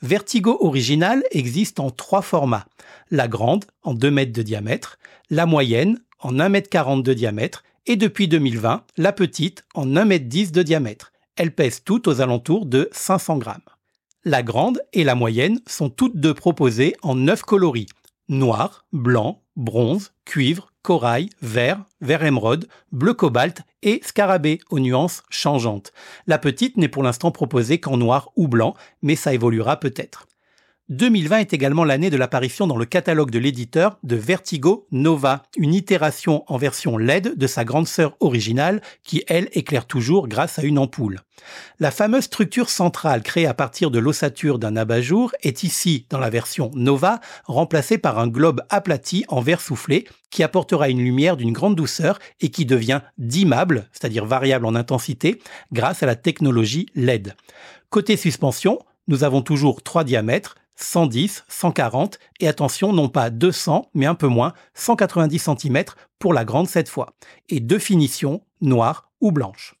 Vertigo 0.00 0.56
original 0.60 1.22
existe 1.30 1.78
en 1.78 1.90
trois 1.90 2.22
formats. 2.22 2.66
La 3.10 3.28
grande 3.28 3.64
en 3.82 3.92
2 3.92 4.10
mètres 4.10 4.32
de 4.32 4.42
diamètre, 4.42 4.98
la 5.28 5.44
moyenne 5.44 6.00
en 6.20 6.38
1 6.38 6.48
mètre 6.48 6.70
40 6.70 7.02
de 7.02 7.12
diamètre 7.12 7.64
et 7.86 7.96
depuis 7.96 8.28
2020, 8.28 8.84
la 8.96 9.12
petite 9.12 9.64
en 9.74 9.94
1 9.94 10.04
mètre 10.06 10.26
10 10.26 10.52
de 10.52 10.62
diamètre. 10.62 11.12
Elle 11.36 11.54
pèse 11.54 11.84
toutes 11.84 12.08
aux 12.08 12.20
alentours 12.20 12.64
de 12.64 12.88
500 12.92 13.38
grammes. 13.38 13.60
La 14.28 14.42
grande 14.42 14.82
et 14.92 15.04
la 15.04 15.14
moyenne 15.14 15.60
sont 15.68 15.88
toutes 15.88 16.16
deux 16.16 16.34
proposées 16.34 16.96
en 17.02 17.14
neuf 17.14 17.42
coloris. 17.42 17.86
Noir, 18.28 18.84
blanc, 18.92 19.44
bronze, 19.54 20.14
cuivre, 20.24 20.72
corail, 20.82 21.30
vert, 21.42 21.84
vert 22.00 22.24
émeraude, 22.24 22.66
bleu 22.90 23.14
cobalt 23.14 23.62
et 23.82 24.00
scarabée 24.04 24.58
aux 24.68 24.80
nuances 24.80 25.22
changeantes. 25.30 25.92
La 26.26 26.38
petite 26.38 26.76
n'est 26.76 26.88
pour 26.88 27.04
l'instant 27.04 27.30
proposée 27.30 27.78
qu'en 27.78 27.98
noir 27.98 28.32
ou 28.34 28.48
blanc, 28.48 28.74
mais 29.00 29.14
ça 29.14 29.32
évoluera 29.32 29.78
peut-être. 29.78 30.26
2020 30.88 31.38
est 31.38 31.52
également 31.52 31.82
l'année 31.82 32.10
de 32.10 32.16
l'apparition 32.16 32.68
dans 32.68 32.76
le 32.76 32.84
catalogue 32.84 33.32
de 33.32 33.40
l'éditeur 33.40 33.98
de 34.04 34.14
Vertigo 34.14 34.86
Nova, 34.92 35.42
une 35.56 35.74
itération 35.74 36.44
en 36.46 36.58
version 36.58 36.96
LED 36.96 37.36
de 37.36 37.46
sa 37.48 37.64
grande 37.64 37.88
sœur 37.88 38.16
originale 38.20 38.80
qui, 39.02 39.24
elle, 39.26 39.48
éclaire 39.50 39.86
toujours 39.86 40.28
grâce 40.28 40.60
à 40.60 40.62
une 40.62 40.78
ampoule. 40.78 41.22
La 41.80 41.90
fameuse 41.90 42.24
structure 42.24 42.70
centrale 42.70 43.24
créée 43.24 43.48
à 43.48 43.54
partir 43.54 43.90
de 43.90 43.98
l'ossature 43.98 44.60
d'un 44.60 44.76
abat-jour 44.76 45.32
est 45.42 45.64
ici, 45.64 46.06
dans 46.08 46.20
la 46.20 46.30
version 46.30 46.70
Nova, 46.76 47.20
remplacée 47.46 47.98
par 47.98 48.20
un 48.20 48.28
globe 48.28 48.62
aplati 48.70 49.24
en 49.26 49.40
verre 49.40 49.60
soufflé 49.60 50.06
qui 50.30 50.44
apportera 50.44 50.88
une 50.88 51.02
lumière 51.02 51.36
d'une 51.36 51.52
grande 51.52 51.74
douceur 51.74 52.20
et 52.40 52.50
qui 52.50 52.64
devient 52.64 53.00
dimmable, 53.18 53.88
c'est-à-dire 53.90 54.24
variable 54.24 54.66
en 54.66 54.76
intensité, 54.76 55.40
grâce 55.72 56.04
à 56.04 56.06
la 56.06 56.14
technologie 56.14 56.86
LED. 56.94 57.34
Côté 57.90 58.16
suspension, 58.16 58.78
nous 59.08 59.24
avons 59.24 59.42
toujours 59.42 59.82
trois 59.82 60.04
diamètres, 60.04 60.54
110, 60.76 61.44
140 61.48 62.18
et 62.40 62.48
attention 62.48 62.92
non 62.92 63.08
pas 63.08 63.30
200 63.30 63.90
mais 63.94 64.06
un 64.06 64.14
peu 64.14 64.28
moins, 64.28 64.52
190 64.74 65.38
cm 65.38 65.84
pour 66.18 66.32
la 66.32 66.44
grande 66.44 66.68
cette 66.68 66.88
fois. 66.88 67.14
Et 67.48 67.60
deux 67.60 67.78
finitions, 67.78 68.42
noire 68.60 69.10
ou 69.20 69.32
blanche. 69.32 69.74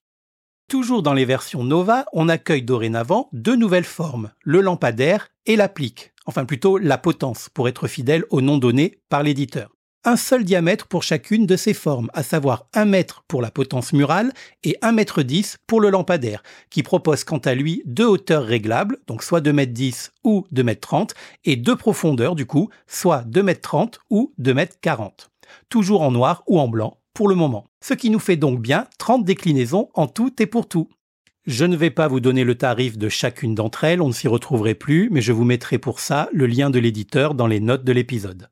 Toujours 0.68 1.02
dans 1.02 1.14
les 1.14 1.24
versions 1.24 1.62
Nova, 1.62 2.06
on 2.12 2.28
accueille 2.28 2.62
dorénavant 2.62 3.28
deux 3.32 3.54
nouvelles 3.54 3.84
formes, 3.84 4.32
le 4.42 4.60
lampadaire 4.60 5.28
et 5.44 5.54
l'applique, 5.54 6.12
enfin 6.26 6.44
plutôt 6.44 6.78
la 6.78 6.98
potence 6.98 7.48
pour 7.48 7.68
être 7.68 7.86
fidèle 7.86 8.24
au 8.30 8.40
nom 8.40 8.58
donné 8.58 9.00
par 9.08 9.22
l'éditeur 9.22 9.75
un 10.04 10.16
seul 10.16 10.44
diamètre 10.44 10.86
pour 10.86 11.02
chacune 11.02 11.46
de 11.46 11.56
ces 11.56 11.74
formes, 11.74 12.10
à 12.14 12.22
savoir 12.22 12.68
1 12.74 12.84
mètre 12.84 13.24
pour 13.26 13.42
la 13.42 13.50
potence 13.50 13.92
murale 13.92 14.32
et 14.62 14.76
1 14.82 14.92
mètre 14.92 15.22
10 15.22 15.58
pour 15.66 15.80
le 15.80 15.90
lampadaire, 15.90 16.42
qui 16.70 16.82
propose 16.82 17.24
quant 17.24 17.38
à 17.38 17.54
lui 17.54 17.82
deux 17.86 18.06
hauteurs 18.06 18.44
réglables, 18.44 18.98
donc 19.06 19.22
soit 19.22 19.40
2 19.40 19.52
mètres 19.52 19.72
10 19.72 20.12
ou 20.24 20.44
2 20.52 20.62
mètres 20.62 20.80
30, 20.80 21.14
et 21.44 21.56
deux 21.56 21.76
profondeurs 21.76 22.36
du 22.36 22.46
coup, 22.46 22.68
soit 22.86 23.24
2 23.26 23.42
mètres 23.42 23.62
30 23.62 23.98
ou 24.10 24.32
2 24.38 24.54
mètres 24.54 24.76
40. 24.80 25.30
Toujours 25.68 26.02
en 26.02 26.12
noir 26.12 26.44
ou 26.46 26.60
en 26.60 26.68
blanc 26.68 26.98
pour 27.12 27.28
le 27.28 27.34
moment. 27.34 27.66
Ce 27.82 27.94
qui 27.94 28.10
nous 28.10 28.18
fait 28.18 28.36
donc 28.36 28.60
bien 28.60 28.86
30 28.98 29.24
déclinaisons 29.24 29.88
en 29.94 30.06
tout 30.06 30.40
et 30.40 30.46
pour 30.46 30.68
tout. 30.68 30.88
Je 31.46 31.64
ne 31.64 31.76
vais 31.76 31.90
pas 31.90 32.08
vous 32.08 32.20
donner 32.20 32.42
le 32.42 32.56
tarif 32.56 32.98
de 32.98 33.08
chacune 33.08 33.54
d'entre 33.54 33.84
elles, 33.84 34.02
on 34.02 34.08
ne 34.08 34.12
s'y 34.12 34.26
retrouverait 34.26 34.74
plus, 34.74 35.08
mais 35.10 35.20
je 35.20 35.32
vous 35.32 35.44
mettrai 35.44 35.78
pour 35.78 36.00
ça 36.00 36.28
le 36.32 36.46
lien 36.46 36.70
de 36.70 36.80
l'éditeur 36.80 37.34
dans 37.34 37.46
les 37.46 37.60
notes 37.60 37.84
de 37.84 37.92
l'épisode. 37.92 38.48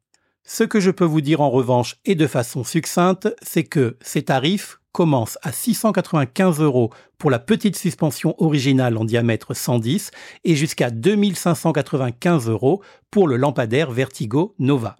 Ce 0.46 0.62
que 0.62 0.78
je 0.78 0.90
peux 0.90 1.06
vous 1.06 1.22
dire 1.22 1.40
en 1.40 1.48
revanche 1.48 1.96
et 2.04 2.14
de 2.14 2.26
façon 2.26 2.64
succincte, 2.64 3.34
c'est 3.40 3.64
que 3.64 3.96
ces 4.02 4.24
tarifs 4.24 4.78
commencent 4.92 5.38
à 5.42 5.52
695 5.52 6.60
euros 6.60 6.90
pour 7.16 7.30
la 7.30 7.38
petite 7.38 7.76
suspension 7.76 8.34
originale 8.36 8.98
en 8.98 9.06
diamètre 9.06 9.54
110 9.54 10.10
et 10.44 10.54
jusqu'à 10.54 10.90
2595 10.90 12.50
euros 12.50 12.82
pour 13.10 13.26
le 13.26 13.38
lampadaire 13.38 13.90
Vertigo 13.90 14.54
Nova. 14.58 14.96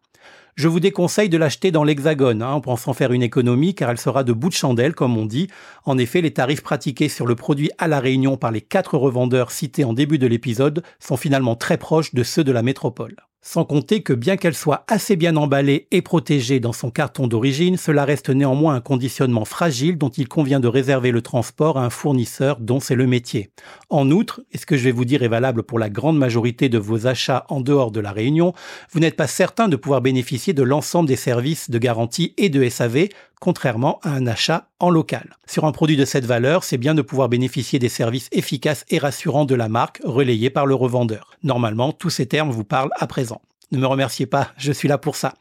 Je 0.56 0.66
vous 0.66 0.80
déconseille 0.80 1.28
de 1.28 1.36
l'acheter 1.36 1.70
dans 1.70 1.84
l'hexagone, 1.84 2.40
hein, 2.40 2.52
en 2.52 2.60
pensant 2.62 2.94
faire 2.94 3.12
une 3.12 3.22
économie, 3.22 3.74
car 3.74 3.90
elle 3.90 3.98
sera 3.98 4.24
de 4.24 4.32
bout 4.32 4.48
de 4.48 4.54
chandelle, 4.54 4.94
comme 4.94 5.18
on 5.18 5.26
dit. 5.26 5.48
En 5.84 5.98
effet, 5.98 6.22
les 6.22 6.32
tarifs 6.32 6.62
pratiqués 6.62 7.10
sur 7.10 7.26
le 7.26 7.34
produit 7.34 7.70
à 7.76 7.86
la 7.86 8.00
Réunion 8.00 8.38
par 8.38 8.50
les 8.50 8.62
quatre 8.62 8.96
revendeurs 8.96 9.50
cités 9.50 9.84
en 9.84 9.92
début 9.92 10.18
de 10.18 10.26
l'épisode 10.26 10.82
sont 11.00 11.18
finalement 11.18 11.54
très 11.54 11.76
proches 11.76 12.14
de 12.14 12.22
ceux 12.22 12.44
de 12.44 12.52
la 12.52 12.62
métropole. 12.62 13.16
Sans 13.46 13.66
compter 13.66 14.02
que 14.02 14.14
bien 14.14 14.38
qu'elle 14.38 14.54
soit 14.54 14.84
assez 14.88 15.16
bien 15.16 15.36
emballée 15.36 15.86
et 15.90 16.00
protégée 16.00 16.60
dans 16.60 16.72
son 16.72 16.90
carton 16.90 17.26
d'origine, 17.26 17.76
cela 17.76 18.06
reste 18.06 18.30
néanmoins 18.30 18.74
un 18.74 18.80
conditionnement 18.80 19.44
fragile 19.44 19.98
dont 19.98 20.08
il 20.08 20.28
convient 20.28 20.60
de 20.60 20.66
réserver 20.66 21.10
le 21.10 21.20
transport 21.20 21.78
à 21.78 21.84
un 21.84 21.90
fournisseur 21.90 22.58
dont 22.58 22.80
c'est 22.80 22.94
le 22.94 23.06
métier. 23.06 23.50
En 23.90 24.10
outre, 24.10 24.40
et 24.50 24.56
ce 24.56 24.64
que 24.64 24.78
je 24.78 24.84
vais 24.84 24.92
vous 24.92 25.04
dire 25.04 25.22
est 25.22 25.28
valable 25.28 25.62
pour 25.62 25.78
la 25.78 25.90
grande 25.90 26.16
majorité 26.16 26.70
de 26.70 26.78
vos 26.78 27.06
achats 27.06 27.44
en 27.50 27.60
dehors 27.60 27.90
de 27.90 28.00
la 28.00 28.12
Réunion, 28.12 28.54
vous 28.90 29.00
n'êtes 29.00 29.14
pas 29.14 29.26
certain 29.26 29.68
de 29.68 29.76
pouvoir 29.76 30.00
bénéficier 30.00 30.54
de 30.54 30.62
l'ensemble 30.62 31.06
des 31.06 31.14
services 31.14 31.68
de 31.68 31.78
garantie 31.78 32.32
et 32.38 32.48
de 32.48 32.66
SAV 32.66 33.08
contrairement 33.40 34.00
à 34.02 34.10
un 34.10 34.26
achat 34.26 34.68
en 34.80 34.90
local. 34.90 35.36
Sur 35.46 35.64
un 35.64 35.72
produit 35.72 35.96
de 35.96 36.04
cette 36.04 36.26
valeur, 36.26 36.64
c'est 36.64 36.78
bien 36.78 36.94
de 36.94 37.02
pouvoir 37.02 37.28
bénéficier 37.28 37.78
des 37.78 37.88
services 37.88 38.28
efficaces 38.32 38.84
et 38.90 38.98
rassurants 38.98 39.44
de 39.44 39.54
la 39.54 39.68
marque 39.68 40.00
relayés 40.04 40.50
par 40.50 40.66
le 40.66 40.74
revendeur. 40.74 41.30
Normalement, 41.42 41.92
tous 41.92 42.10
ces 42.10 42.26
termes 42.26 42.50
vous 42.50 42.64
parlent 42.64 42.92
à 42.96 43.06
présent. 43.06 43.40
Ne 43.72 43.78
me 43.78 43.86
remerciez 43.86 44.26
pas, 44.26 44.48
je 44.56 44.72
suis 44.72 44.88
là 44.88 44.98
pour 44.98 45.16
ça. 45.16 45.34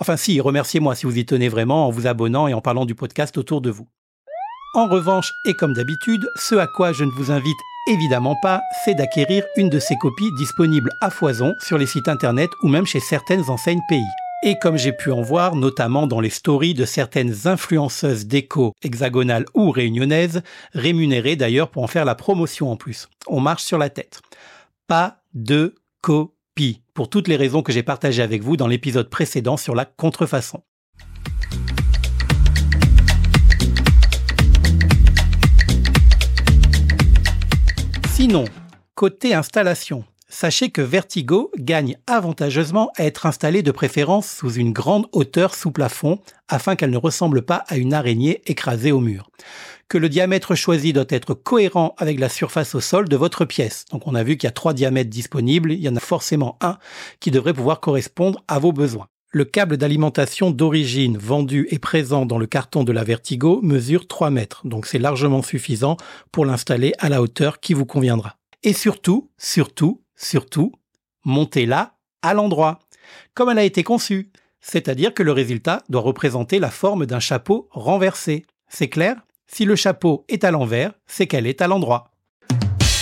Enfin 0.00 0.16
si, 0.16 0.40
remerciez-moi 0.40 0.94
si 0.94 1.06
vous 1.06 1.16
y 1.16 1.24
tenez 1.24 1.48
vraiment 1.48 1.86
en 1.86 1.90
vous 1.90 2.06
abonnant 2.06 2.48
et 2.48 2.54
en 2.54 2.60
parlant 2.60 2.84
du 2.84 2.94
podcast 2.94 3.38
autour 3.38 3.60
de 3.60 3.70
vous. 3.70 3.88
En 4.74 4.86
revanche, 4.86 5.32
et 5.46 5.54
comme 5.54 5.72
d'habitude, 5.72 6.28
ce 6.36 6.54
à 6.54 6.66
quoi 6.66 6.92
je 6.92 7.04
ne 7.04 7.10
vous 7.10 7.30
invite 7.30 7.56
évidemment 7.88 8.36
pas, 8.42 8.60
c'est 8.84 8.94
d'acquérir 8.94 9.44
une 9.56 9.70
de 9.70 9.78
ces 9.78 9.96
copies 9.96 10.30
disponibles 10.36 10.90
à 11.00 11.10
foison 11.10 11.54
sur 11.60 11.78
les 11.78 11.86
sites 11.86 12.08
internet 12.08 12.50
ou 12.62 12.68
même 12.68 12.86
chez 12.86 13.00
certaines 13.00 13.48
enseignes 13.48 13.80
pays. 13.88 14.27
Et 14.44 14.56
comme 14.56 14.76
j'ai 14.76 14.92
pu 14.92 15.10
en 15.10 15.20
voir, 15.20 15.56
notamment 15.56 16.06
dans 16.06 16.20
les 16.20 16.30
stories 16.30 16.74
de 16.74 16.84
certaines 16.84 17.48
influenceuses 17.48 18.26
déco 18.26 18.72
hexagonales 18.82 19.44
ou 19.52 19.72
réunionnaises, 19.72 20.42
rémunérées 20.74 21.34
d'ailleurs 21.34 21.70
pour 21.70 21.82
en 21.82 21.88
faire 21.88 22.04
la 22.04 22.14
promotion 22.14 22.70
en 22.70 22.76
plus. 22.76 23.08
On 23.26 23.40
marche 23.40 23.64
sur 23.64 23.78
la 23.78 23.90
tête. 23.90 24.20
Pas 24.86 25.22
de 25.34 25.74
copie, 26.02 26.82
pour 26.94 27.10
toutes 27.10 27.26
les 27.26 27.34
raisons 27.34 27.62
que 27.62 27.72
j'ai 27.72 27.82
partagées 27.82 28.22
avec 28.22 28.42
vous 28.44 28.56
dans 28.56 28.68
l'épisode 28.68 29.10
précédent 29.10 29.56
sur 29.56 29.74
la 29.74 29.84
contrefaçon. 29.84 30.62
Sinon, 38.12 38.44
côté 38.94 39.34
installation, 39.34 40.04
sachez 40.28 40.70
que 40.70 40.82
Vertigo 40.82 41.50
gagne 41.56 41.98
avantageusement 42.06 42.90
à 42.96 43.04
être 43.04 43.26
installé 43.26 43.62
de 43.62 43.70
préférence 43.70 44.28
sous 44.28 44.52
une 44.52 44.72
grande 44.72 45.06
hauteur 45.12 45.54
sous 45.54 45.70
plafond 45.70 46.20
afin 46.48 46.76
qu'elle 46.76 46.90
ne 46.90 46.98
ressemble 46.98 47.42
pas 47.42 47.64
à 47.68 47.76
une 47.76 47.94
araignée 47.94 48.42
écrasée 48.46 48.92
au 48.92 49.00
mur. 49.00 49.30
Que 49.88 49.98
le 49.98 50.08
diamètre 50.08 50.54
choisi 50.54 50.92
doit 50.92 51.06
être 51.08 51.34
cohérent 51.34 51.94
avec 51.96 52.20
la 52.20 52.28
surface 52.28 52.74
au 52.74 52.80
sol 52.80 53.08
de 53.08 53.16
votre 53.16 53.46
pièce. 53.46 53.86
Donc 53.90 54.06
on 54.06 54.14
a 54.14 54.22
vu 54.22 54.36
qu'il 54.36 54.46
y 54.46 54.48
a 54.48 54.52
trois 54.52 54.74
diamètres 54.74 55.10
disponibles, 55.10 55.72
il 55.72 55.80
y 55.80 55.88
en 55.88 55.96
a 55.96 56.00
forcément 56.00 56.58
un 56.60 56.78
qui 57.20 57.30
devrait 57.30 57.54
pouvoir 57.54 57.80
correspondre 57.80 58.44
à 58.48 58.58
vos 58.58 58.72
besoins. 58.72 59.08
Le 59.30 59.44
câble 59.44 59.76
d'alimentation 59.76 60.50
d'origine 60.50 61.18
vendu 61.18 61.68
et 61.70 61.78
présent 61.78 62.24
dans 62.24 62.38
le 62.38 62.46
carton 62.46 62.82
de 62.82 62.92
la 62.92 63.04
Vertigo 63.04 63.60
mesure 63.62 64.08
3 64.08 64.30
mètres, 64.30 64.66
donc 64.66 64.86
c'est 64.86 64.98
largement 64.98 65.42
suffisant 65.42 65.98
pour 66.32 66.46
l'installer 66.46 66.94
à 66.98 67.10
la 67.10 67.20
hauteur 67.20 67.60
qui 67.60 67.74
vous 67.74 67.84
conviendra. 67.84 68.36
Et 68.62 68.72
surtout, 68.72 69.30
surtout, 69.36 70.00
Surtout, 70.18 70.72
montez-la 71.24 71.94
à 72.22 72.34
l'endroit, 72.34 72.80
comme 73.34 73.50
elle 73.50 73.58
a 73.58 73.64
été 73.64 73.84
conçue, 73.84 74.32
c'est-à-dire 74.60 75.14
que 75.14 75.22
le 75.22 75.30
résultat 75.30 75.84
doit 75.88 76.02
représenter 76.02 76.58
la 76.58 76.70
forme 76.70 77.06
d'un 77.06 77.20
chapeau 77.20 77.68
renversé. 77.70 78.44
C'est 78.68 78.88
clair? 78.88 79.16
Si 79.46 79.64
le 79.64 79.76
chapeau 79.76 80.24
est 80.28 80.42
à 80.42 80.50
l'envers, 80.50 80.92
c'est 81.06 81.28
qu'elle 81.28 81.46
est 81.46 81.62
à 81.62 81.68
l'endroit. 81.68 82.10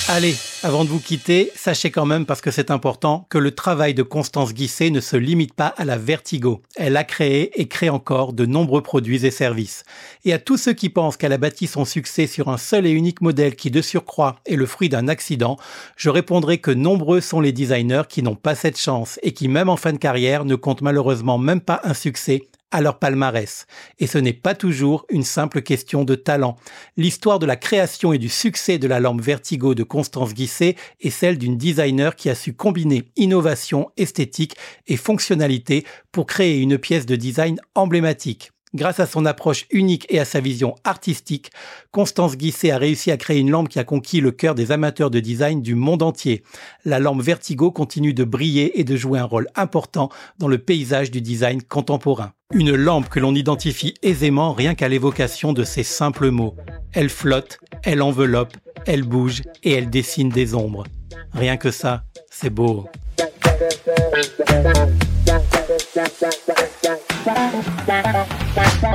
Allez, 0.08 0.36
avant 0.62 0.84
de 0.84 0.88
vous 0.88 1.00
quitter, 1.00 1.50
sachez 1.56 1.90
quand 1.90 2.06
même, 2.06 2.26
parce 2.26 2.40
que 2.40 2.52
c'est 2.52 2.70
important, 2.70 3.26
que 3.28 3.38
le 3.38 3.50
travail 3.50 3.92
de 3.92 4.04
Constance 4.04 4.54
Guisset 4.54 4.90
ne 4.90 5.00
se 5.00 5.16
limite 5.16 5.52
pas 5.52 5.74
à 5.76 5.84
la 5.84 5.98
vertigo. 5.98 6.62
Elle 6.76 6.96
a 6.96 7.02
créé 7.02 7.60
et 7.60 7.66
crée 7.66 7.90
encore 7.90 8.32
de 8.32 8.46
nombreux 8.46 8.82
produits 8.82 9.26
et 9.26 9.32
services. 9.32 9.82
Et 10.24 10.32
à 10.32 10.38
tous 10.38 10.58
ceux 10.58 10.74
qui 10.74 10.90
pensent 10.90 11.16
qu'elle 11.16 11.32
a 11.32 11.38
bâti 11.38 11.66
son 11.66 11.84
succès 11.84 12.28
sur 12.28 12.48
un 12.48 12.56
seul 12.56 12.86
et 12.86 12.90
unique 12.90 13.20
modèle 13.20 13.56
qui 13.56 13.72
de 13.72 13.82
surcroît 13.82 14.36
est 14.46 14.54
le 14.54 14.66
fruit 14.66 14.88
d'un 14.88 15.08
accident, 15.08 15.56
je 15.96 16.08
répondrai 16.08 16.58
que 16.58 16.70
nombreux 16.70 17.20
sont 17.20 17.40
les 17.40 17.52
designers 17.52 18.04
qui 18.08 18.22
n'ont 18.22 18.36
pas 18.36 18.54
cette 18.54 18.78
chance 18.78 19.18
et 19.24 19.32
qui 19.32 19.48
même 19.48 19.68
en 19.68 19.76
fin 19.76 19.92
de 19.92 19.98
carrière 19.98 20.44
ne 20.44 20.54
comptent 20.54 20.82
malheureusement 20.82 21.36
même 21.36 21.60
pas 21.60 21.80
un 21.82 21.94
succès 21.94 22.46
à 22.76 22.82
leur 22.82 22.98
palmarès. 22.98 23.66
Et 23.98 24.06
ce 24.06 24.18
n'est 24.18 24.34
pas 24.34 24.54
toujours 24.54 25.06
une 25.08 25.22
simple 25.22 25.62
question 25.62 26.04
de 26.04 26.14
talent. 26.14 26.56
L'histoire 26.98 27.38
de 27.38 27.46
la 27.46 27.56
création 27.56 28.12
et 28.12 28.18
du 28.18 28.28
succès 28.28 28.76
de 28.76 28.86
la 28.86 29.00
lampe 29.00 29.22
Vertigo 29.22 29.74
de 29.74 29.82
Constance 29.82 30.34
Guisset 30.34 30.76
est 31.00 31.08
celle 31.08 31.38
d'une 31.38 31.56
designer 31.56 32.16
qui 32.16 32.28
a 32.28 32.34
su 32.34 32.52
combiner 32.52 33.04
innovation, 33.16 33.90
esthétique 33.96 34.56
et 34.88 34.98
fonctionnalité 34.98 35.86
pour 36.12 36.26
créer 36.26 36.60
une 36.60 36.76
pièce 36.76 37.06
de 37.06 37.16
design 37.16 37.58
emblématique. 37.74 38.52
Grâce 38.76 39.00
à 39.00 39.06
son 39.06 39.24
approche 39.24 39.64
unique 39.70 40.06
et 40.10 40.20
à 40.20 40.26
sa 40.26 40.38
vision 40.38 40.74
artistique, 40.84 41.50
Constance 41.92 42.36
Guisset 42.36 42.72
a 42.72 42.76
réussi 42.76 43.10
à 43.10 43.16
créer 43.16 43.38
une 43.38 43.50
lampe 43.50 43.70
qui 43.70 43.78
a 43.78 43.84
conquis 43.84 44.20
le 44.20 44.32
cœur 44.32 44.54
des 44.54 44.70
amateurs 44.70 45.10
de 45.10 45.18
design 45.18 45.62
du 45.62 45.74
monde 45.74 46.02
entier. 46.02 46.42
La 46.84 46.98
lampe 46.98 47.22
Vertigo 47.22 47.70
continue 47.70 48.12
de 48.12 48.22
briller 48.22 48.78
et 48.78 48.84
de 48.84 48.94
jouer 48.94 49.18
un 49.18 49.24
rôle 49.24 49.48
important 49.54 50.10
dans 50.38 50.46
le 50.46 50.58
paysage 50.58 51.10
du 51.10 51.22
design 51.22 51.62
contemporain. 51.62 52.32
Une 52.52 52.74
lampe 52.74 53.08
que 53.08 53.18
l'on 53.18 53.34
identifie 53.34 53.94
aisément 54.02 54.52
rien 54.52 54.74
qu'à 54.74 54.90
l'évocation 54.90 55.54
de 55.54 55.64
ces 55.64 55.82
simples 55.82 56.28
mots. 56.28 56.54
Elle 56.92 57.08
flotte, 57.08 57.58
elle 57.82 58.02
enveloppe, 58.02 58.58
elle 58.84 59.04
bouge 59.04 59.40
et 59.62 59.72
elle 59.72 59.88
dessine 59.88 60.28
des 60.28 60.54
ombres. 60.54 60.84
Rien 61.32 61.56
que 61.56 61.70
ça, 61.70 62.04
c'est 62.30 62.50
beau. 62.50 62.84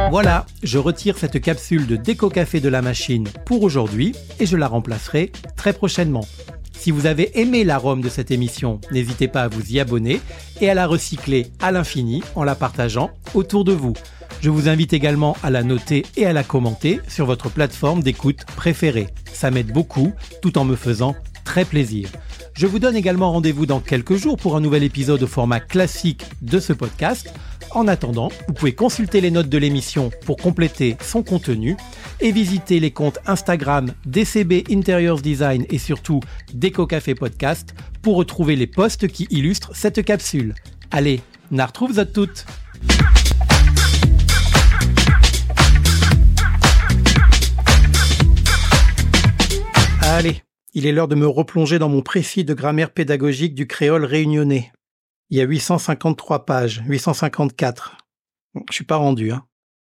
Voilà, 0.09 0.45
je 0.63 0.77
retire 0.77 1.17
cette 1.17 1.41
capsule 1.41 1.87
de 1.87 1.95
déco 1.95 2.29
café 2.29 2.59
de 2.59 2.69
la 2.69 2.81
machine 2.81 3.27
pour 3.45 3.63
aujourd'hui 3.63 4.13
et 4.39 4.45
je 4.45 4.57
la 4.57 4.67
remplacerai 4.67 5.31
très 5.55 5.73
prochainement. 5.73 6.25
Si 6.73 6.91
vous 6.91 7.05
avez 7.05 7.39
aimé 7.39 7.63
l'arôme 7.63 8.01
de 8.01 8.09
cette 8.09 8.31
émission, 8.31 8.81
n'hésitez 8.91 9.27
pas 9.27 9.43
à 9.43 9.47
vous 9.47 9.71
y 9.71 9.79
abonner 9.79 10.19
et 10.61 10.69
à 10.69 10.73
la 10.73 10.87
recycler 10.87 11.47
à 11.59 11.71
l'infini 11.71 12.23
en 12.35 12.43
la 12.43 12.55
partageant 12.55 13.11
autour 13.35 13.63
de 13.63 13.73
vous. 13.73 13.93
Je 14.41 14.49
vous 14.49 14.67
invite 14.67 14.93
également 14.93 15.37
à 15.43 15.51
la 15.51 15.61
noter 15.61 16.03
et 16.17 16.25
à 16.25 16.33
la 16.33 16.43
commenter 16.43 16.99
sur 17.07 17.27
votre 17.27 17.49
plateforme 17.49 18.01
d'écoute 18.01 18.45
préférée. 18.55 19.09
Ça 19.31 19.51
m'aide 19.51 19.71
beaucoup 19.71 20.13
tout 20.41 20.57
en 20.57 20.65
me 20.65 20.75
faisant 20.75 21.15
très 21.43 21.65
plaisir. 21.65 22.09
Je 22.53 22.65
vous 22.65 22.79
donne 22.79 22.95
également 22.95 23.31
rendez-vous 23.31 23.65
dans 23.65 23.79
quelques 23.79 24.15
jours 24.15 24.37
pour 24.37 24.55
un 24.55 24.61
nouvel 24.61 24.83
épisode 24.83 25.21
au 25.23 25.27
format 25.27 25.59
classique 25.59 26.25
de 26.41 26.59
ce 26.59 26.73
podcast. 26.73 27.31
En 27.73 27.87
attendant, 27.87 28.29
vous 28.47 28.53
pouvez 28.53 28.73
consulter 28.73 29.21
les 29.21 29.31
notes 29.31 29.47
de 29.47 29.57
l'émission 29.57 30.11
pour 30.25 30.35
compléter 30.35 30.97
son 31.01 31.23
contenu 31.23 31.77
et 32.19 32.33
visiter 32.33 32.81
les 32.81 32.91
comptes 32.91 33.19
Instagram 33.25 33.93
DCB 34.05 34.65
Interiors 34.69 35.21
Design 35.21 35.65
et 35.69 35.77
surtout 35.77 36.19
Déco 36.53 36.85
Café 36.85 37.15
Podcast 37.15 37.73
pour 38.01 38.17
retrouver 38.17 38.57
les 38.57 38.67
posts 38.67 39.07
qui 39.07 39.25
illustrent 39.29 39.73
cette 39.73 40.03
capsule. 40.03 40.53
Allez, 40.91 41.21
na 41.49 41.65
retrouve 41.65 41.97
à 41.97 42.05
toutes 42.05 42.45
Allez, 50.01 50.41
il 50.73 50.85
est 50.85 50.91
l'heure 50.91 51.07
de 51.07 51.15
me 51.15 51.27
replonger 51.27 51.79
dans 51.79 51.87
mon 51.87 52.01
précis 52.01 52.43
de 52.43 52.53
grammaire 52.53 52.91
pédagogique 52.91 53.55
du 53.55 53.65
créole 53.65 54.03
réunionnais. 54.03 54.73
Il 55.31 55.37
y 55.37 55.41
a 55.41 55.45
853 55.45 56.45
pages, 56.45 56.83
854. 56.85 57.97
Je 58.69 58.73
suis 58.73 58.83
pas 58.83 58.97
rendu, 58.97 59.31
hein. 59.31 59.47